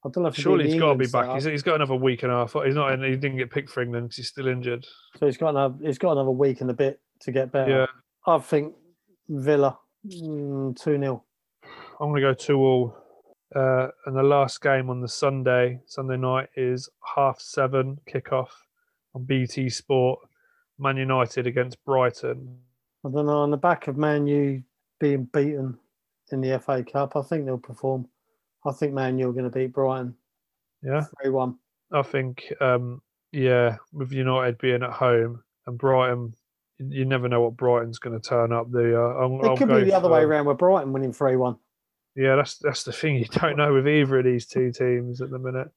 I 0.04 0.10
don't 0.10 0.22
know 0.22 0.28
if 0.28 0.36
Surely 0.36 0.70
he's 0.70 0.80
got 0.80 0.92
to 0.92 0.98
be 0.98 1.06
back. 1.06 1.34
He's, 1.34 1.44
he's 1.44 1.62
got 1.62 1.76
another 1.76 1.96
week 1.96 2.22
and 2.22 2.30
a 2.30 2.36
half. 2.36 2.54
He's 2.64 2.74
not. 2.74 2.92
In, 2.92 3.02
he 3.02 3.16
didn't 3.16 3.36
get 3.36 3.50
picked 3.50 3.70
for 3.70 3.82
England 3.82 4.08
because 4.08 4.16
he's 4.18 4.28
still 4.28 4.46
injured. 4.46 4.86
So 5.18 5.26
he's 5.26 5.36
got 5.36 5.50
another. 5.50 5.74
He's 5.82 5.98
got 5.98 6.12
another 6.12 6.30
week 6.30 6.60
and 6.60 6.70
a 6.70 6.74
bit 6.74 7.00
to 7.22 7.32
get 7.32 7.50
better. 7.50 7.70
Yeah, 7.70 8.32
I 8.32 8.38
think 8.38 8.74
Villa 9.28 9.76
two 10.08 10.74
0 10.84 11.24
I'm 12.00 12.08
going 12.10 12.22
to 12.22 12.28
go 12.28 12.34
two 12.34 12.58
all. 12.58 12.96
Uh, 13.56 13.88
and 14.06 14.14
the 14.14 14.22
last 14.22 14.60
game 14.60 14.90
on 14.90 15.00
the 15.00 15.08
Sunday, 15.08 15.80
Sunday 15.86 16.16
night, 16.16 16.48
is 16.56 16.88
half 17.16 17.40
seven 17.40 17.98
kickoff 18.08 18.50
on 19.14 19.24
BT 19.24 19.68
Sport. 19.70 20.20
Man 20.78 20.96
United 20.96 21.46
against 21.46 21.82
Brighton. 21.84 22.56
I 23.04 23.10
don't 23.10 23.26
know. 23.26 23.38
On 23.38 23.50
the 23.50 23.56
back 23.56 23.88
of 23.88 23.96
Man 23.96 24.26
U 24.26 24.62
being 25.00 25.24
beaten 25.32 25.78
in 26.30 26.40
the 26.40 26.58
FA 26.60 26.84
Cup, 26.84 27.16
I 27.16 27.22
think 27.22 27.46
they'll 27.46 27.58
perform. 27.58 28.06
I 28.66 28.72
think 28.72 28.92
Man 28.92 29.18
U 29.18 29.28
are 29.28 29.32
going 29.32 29.44
to 29.44 29.50
beat 29.50 29.72
Brighton 29.72 30.14
Yeah, 30.82 31.04
three 31.22 31.30
one. 31.30 31.56
I 31.92 32.02
think. 32.02 32.52
Um, 32.60 33.00
yeah, 33.32 33.76
with 33.92 34.12
United 34.12 34.58
being 34.58 34.82
at 34.82 34.90
home 34.90 35.42
and 35.66 35.78
Brighton, 35.78 36.34
you 36.78 37.04
never 37.04 37.28
know 37.28 37.42
what 37.42 37.56
Brighton's 37.56 37.98
going 37.98 38.18
to 38.18 38.28
turn 38.28 38.52
up. 38.52 38.70
Do 38.72 38.80
you? 38.80 38.96
I'm, 38.96 39.32
It 39.34 39.44
I'll 39.44 39.56
could 39.56 39.68
be 39.68 39.84
the 39.84 39.96
other 39.96 40.08
way 40.08 40.22
around, 40.22 40.46
where 40.46 40.54
Brighton 40.54 40.92
winning 40.92 41.12
three 41.12 41.36
one. 41.36 41.56
Yeah, 42.16 42.36
that's 42.36 42.58
that's 42.58 42.84
the 42.84 42.92
thing. 42.92 43.16
You 43.18 43.26
don't 43.26 43.56
know 43.56 43.74
with 43.74 43.88
either 43.88 44.18
of 44.18 44.24
these 44.24 44.46
two 44.46 44.72
teams 44.72 45.20
at 45.20 45.30
the 45.30 45.38
minute. 45.38 45.68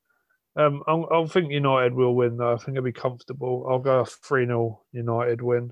Um, 0.55 0.83
I'll, 0.85 1.07
I'll 1.11 1.27
think 1.27 1.51
United 1.51 1.93
will 1.93 2.15
win 2.15 2.37
though. 2.37 2.53
I 2.53 2.57
think 2.57 2.77
it'll 2.77 2.83
be 2.83 2.91
comfortable. 2.91 3.65
I'll 3.69 3.79
go 3.79 3.99
a 3.99 4.05
three 4.05 4.45
0 4.45 4.81
United 4.91 5.41
win, 5.41 5.71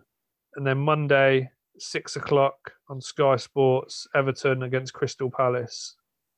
and 0.56 0.66
then 0.66 0.78
Monday 0.78 1.50
six 1.80 2.16
o'clock 2.16 2.74
on 2.90 3.02
Sky 3.02 3.36
Sports, 3.36 4.08
Everton 4.16 4.64
against 4.64 4.94
Crystal 4.94 5.32
Palace. 5.32 5.96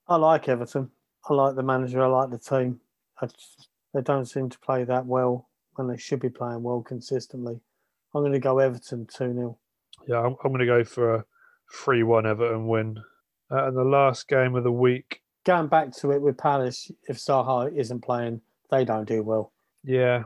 I 0.07 0.15
like 0.17 0.47
Everton. 0.49 0.89
I 1.29 1.33
like 1.33 1.55
the 1.55 1.63
manager. 1.63 2.01
I 2.03 2.07
like 2.07 2.29
the 2.31 2.37
team. 2.37 2.79
I 3.21 3.27
just, 3.27 3.69
they 3.93 4.01
don't 4.01 4.25
seem 4.25 4.49
to 4.49 4.59
play 4.59 4.83
that 4.83 5.05
well 5.05 5.47
when 5.75 5.87
they 5.87 5.97
should 5.97 6.19
be 6.19 6.29
playing 6.29 6.63
well 6.63 6.81
consistently. 6.81 7.59
I'm 8.13 8.21
going 8.21 8.33
to 8.33 8.39
go 8.39 8.59
Everton 8.59 9.05
two 9.05 9.33
0 9.33 9.57
Yeah, 10.07 10.19
I'm, 10.19 10.35
I'm 10.43 10.51
going 10.51 10.59
to 10.59 10.65
go 10.65 10.83
for 10.83 11.15
a 11.15 11.25
three 11.73 12.03
one 12.03 12.25
Everton 12.25 12.67
win. 12.67 12.97
Uh, 13.49 13.67
and 13.67 13.77
the 13.77 13.83
last 13.83 14.27
game 14.27 14.55
of 14.55 14.63
the 14.63 14.71
week, 14.71 15.21
Going 15.43 15.67
back 15.67 15.91
to 15.97 16.11
it 16.11 16.21
with 16.21 16.37
Palace, 16.37 16.91
if 17.09 17.17
Zaha 17.17 17.75
isn't 17.75 18.01
playing, 18.01 18.41
they 18.69 18.85
don't 18.85 19.07
do 19.07 19.23
well. 19.23 19.51
yeah, 19.83 20.23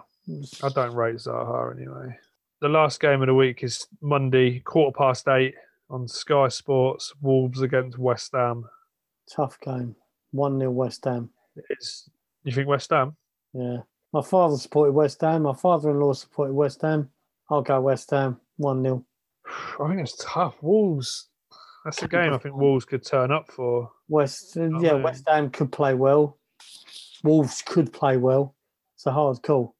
I 0.61 0.69
don't 0.69 0.93
rate 0.93 1.15
Zaha 1.15 1.73
anyway. 1.75 2.17
The 2.59 2.67
last 2.67 2.99
game 2.99 3.21
of 3.21 3.27
the 3.27 3.33
week 3.33 3.63
is 3.63 3.87
Monday, 4.01 4.59
quarter 4.59 4.93
past 4.97 5.27
eight 5.29 5.55
on 5.89 6.07
Sky 6.09 6.49
Sports. 6.49 7.13
Wolves 7.21 7.61
against 7.61 7.97
West 7.97 8.31
Ham. 8.33 8.65
Tough 9.29 9.59
game. 9.59 9.95
1 10.31 10.59
0 10.59 10.71
West 10.71 11.05
Ham. 11.05 11.29
It's 11.69 12.09
you 12.43 12.51
think 12.51 12.67
West 12.67 12.89
Ham? 12.91 13.15
Yeah. 13.53 13.77
My 14.13 14.21
father 14.21 14.57
supported 14.57 14.93
West 14.93 15.21
Ham. 15.21 15.43
My 15.43 15.53
father 15.53 15.89
in 15.89 15.99
law 15.99 16.13
supported 16.13 16.53
West 16.53 16.81
Ham. 16.81 17.09
I'll 17.49 17.61
go 17.61 17.81
West 17.81 18.11
Ham 18.11 18.39
1 18.57 18.83
0. 18.83 19.05
I 19.79 19.87
think 19.87 20.01
it's 20.01 20.23
tough. 20.23 20.55
Wolves. 20.61 21.29
That's 21.83 22.01
a 22.01 22.07
game 22.07 22.33
I 22.33 22.37
think 22.39 22.55
Wolves 22.55 22.83
could 22.83 23.05
turn 23.05 23.31
up 23.31 23.51
for. 23.51 23.91
West, 24.07 24.55
yeah. 24.55 24.93
West 24.93 25.23
Ham 25.27 25.51
could 25.51 25.71
play 25.71 25.93
well. 25.93 26.39
Wolves 27.23 27.61
could 27.61 27.93
play 27.93 28.17
well. 28.17 28.55
It's 28.95 29.05
a 29.05 29.11
hard 29.11 29.41
call. 29.43 29.75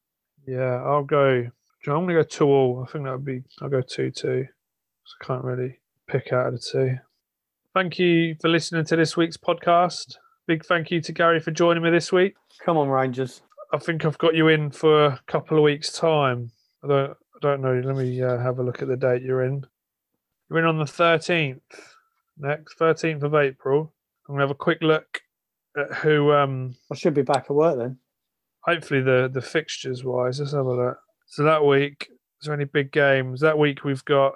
Yeah, 0.46 0.82
I'll 0.84 1.02
go. 1.02 1.48
I'm 1.88 2.04
going 2.04 2.08
to 2.08 2.14
go 2.14 2.22
two 2.22 2.46
all. 2.46 2.84
I 2.86 2.92
think 2.92 3.04
that 3.04 3.12
would 3.12 3.24
be. 3.24 3.42
I'll 3.60 3.68
go 3.68 3.80
two 3.80 4.10
two. 4.10 4.46
So 5.04 5.14
I 5.20 5.24
can't 5.24 5.44
really 5.44 5.78
pick 6.08 6.32
out 6.32 6.48
of 6.48 6.54
the 6.54 6.58
two. 6.58 6.96
Thank 7.76 7.98
you 7.98 8.36
for 8.40 8.48
listening 8.48 8.86
to 8.86 8.96
this 8.96 9.18
week's 9.18 9.36
podcast. 9.36 10.16
Big 10.46 10.64
thank 10.64 10.90
you 10.90 10.98
to 11.02 11.12
Gary 11.12 11.40
for 11.40 11.50
joining 11.50 11.82
me 11.82 11.90
this 11.90 12.10
week. 12.10 12.34
Come 12.64 12.78
on, 12.78 12.88
Rangers. 12.88 13.42
I 13.70 13.76
think 13.76 14.06
I've 14.06 14.16
got 14.16 14.34
you 14.34 14.48
in 14.48 14.70
for 14.70 15.04
a 15.04 15.20
couple 15.26 15.58
of 15.58 15.62
weeks' 15.62 15.92
time. 15.92 16.50
I 16.82 16.88
don't, 16.88 17.10
I 17.10 17.38
don't 17.42 17.60
know. 17.60 17.78
Let 17.84 17.96
me 17.96 18.22
uh, 18.22 18.38
have 18.38 18.60
a 18.60 18.62
look 18.62 18.80
at 18.80 18.88
the 18.88 18.96
date 18.96 19.20
you're 19.20 19.44
in. 19.44 19.66
You're 20.48 20.60
in 20.60 20.64
on 20.64 20.78
the 20.78 20.84
13th, 20.84 21.60
next 22.38 22.78
13th 22.78 23.22
of 23.22 23.34
April. 23.34 23.92
I'm 24.26 24.36
gonna 24.36 24.44
have 24.44 24.50
a 24.50 24.54
quick 24.54 24.78
look 24.80 25.20
at 25.76 25.98
who. 25.98 26.32
Um, 26.32 26.76
I 26.90 26.94
should 26.94 27.12
be 27.12 27.20
back 27.20 27.44
at 27.50 27.54
work 27.54 27.76
then. 27.76 27.98
hopefully 28.60 29.02
the 29.02 29.28
the 29.30 29.42
fixtures 29.42 30.02
wise. 30.02 30.40
Let's 30.40 30.52
have 30.52 30.64
a 30.64 30.72
look. 30.72 30.98
So 31.26 31.42
that 31.42 31.62
week, 31.62 32.08
is 32.40 32.46
there 32.46 32.54
any 32.54 32.64
big 32.64 32.90
games? 32.90 33.42
That 33.42 33.58
week 33.58 33.84
we've 33.84 34.06
got 34.06 34.32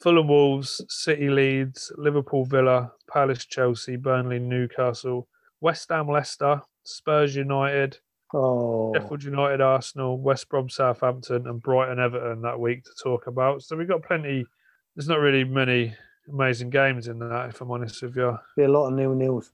Fulham 0.00 0.28
Wolves, 0.28 0.80
City 0.88 1.28
Leeds, 1.28 1.92
Liverpool 1.96 2.44
Villa, 2.44 2.92
Palace 3.12 3.44
Chelsea, 3.44 3.96
Burnley 3.96 4.38
Newcastle, 4.38 5.28
West 5.60 5.88
Ham 5.90 6.08
Leicester, 6.08 6.62
Spurs 6.84 7.36
United, 7.36 7.98
Oh, 8.32 8.92
Sheffield 8.94 9.24
United, 9.24 9.60
Arsenal, 9.60 10.20
West 10.20 10.48
Brom, 10.48 10.68
Southampton, 10.68 11.48
and 11.48 11.60
Brighton, 11.60 11.98
Everton 11.98 12.42
that 12.42 12.60
week 12.60 12.84
to 12.84 12.90
talk 13.02 13.26
about. 13.26 13.62
So 13.62 13.76
we've 13.76 13.88
got 13.88 14.04
plenty. 14.04 14.46
There's 14.94 15.08
not 15.08 15.18
really 15.18 15.42
many 15.42 15.96
amazing 16.28 16.70
games 16.70 17.08
in 17.08 17.18
that, 17.18 17.48
if 17.48 17.60
I'm 17.60 17.70
honest 17.72 18.00
with 18.02 18.16
you. 18.16 18.38
be 18.56 18.62
a 18.62 18.68
lot 18.68 18.86
of 18.88 18.94
nil 18.94 19.14
nils. 19.14 19.52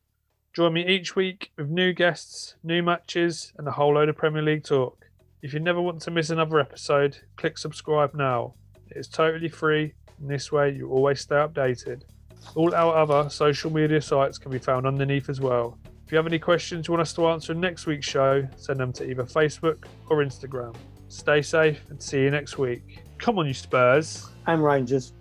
Join 0.53 0.75
me 0.75 0.87
each 0.87 1.17
week 1.17 1.53
with 1.57 1.69
new 1.69 1.93
guests, 1.93 2.57
new 2.63 2.83
matches, 2.83 3.53
and 3.57 3.67
a 3.67 3.73
whole 3.73 3.95
load 3.95 4.09
of 4.11 4.17
Premier 4.17 4.43
League 4.43 4.65
talk. 4.65 5.07
If 5.43 5.55
you 5.55 5.61
never 5.61 5.81
want 5.81 6.03
to 6.03 6.11
miss 6.11 6.31
another 6.31 6.61
episode, 6.61 7.19
click 7.37 7.57
subscribe 7.59 8.15
now. 8.15 8.55
It 8.91 8.99
is 8.99 9.09
totally 9.09 9.49
free, 9.49 9.95
and 10.21 10.31
this 10.31 10.51
way 10.53 10.71
you 10.71 10.91
always 10.91 11.21
stay 11.21 11.37
updated. 11.37 12.03
All 12.55 12.75
our 12.75 12.95
other 12.97 13.29
social 13.29 13.73
media 13.73 14.01
sites 14.01 14.39
can 14.39 14.51
be 14.51 14.59
found 14.59 14.87
underneath 14.87 15.29
as 15.29 15.41
well. 15.41 15.79
If 16.07 16.13
you 16.13 16.17
have 16.17 16.27
any 16.27 16.39
questions 16.39 16.87
you 16.87 16.93
want 16.93 17.03
us 17.03 17.13
to 17.15 17.27
answer 17.27 17.53
in 17.53 17.61
next 17.61 17.87
week's 17.87 18.07
show, 18.07 18.47
send 18.57 18.79
them 18.79 18.93
to 18.93 19.11
either 19.11 19.25
Facebook 19.25 19.87
or 20.09 20.19
Instagram. 20.19 20.77
Stay 21.09 21.43
safe 21.43 21.81
and 21.91 22.01
see 22.01 22.23
you 22.23 22.31
next 22.31 22.59
week. 22.59 23.03
Come 23.19 23.39
on, 23.39 23.47
you 23.47 23.55
Spurs. 23.55 24.29
And 24.47 24.63
Rangers. 24.63 25.16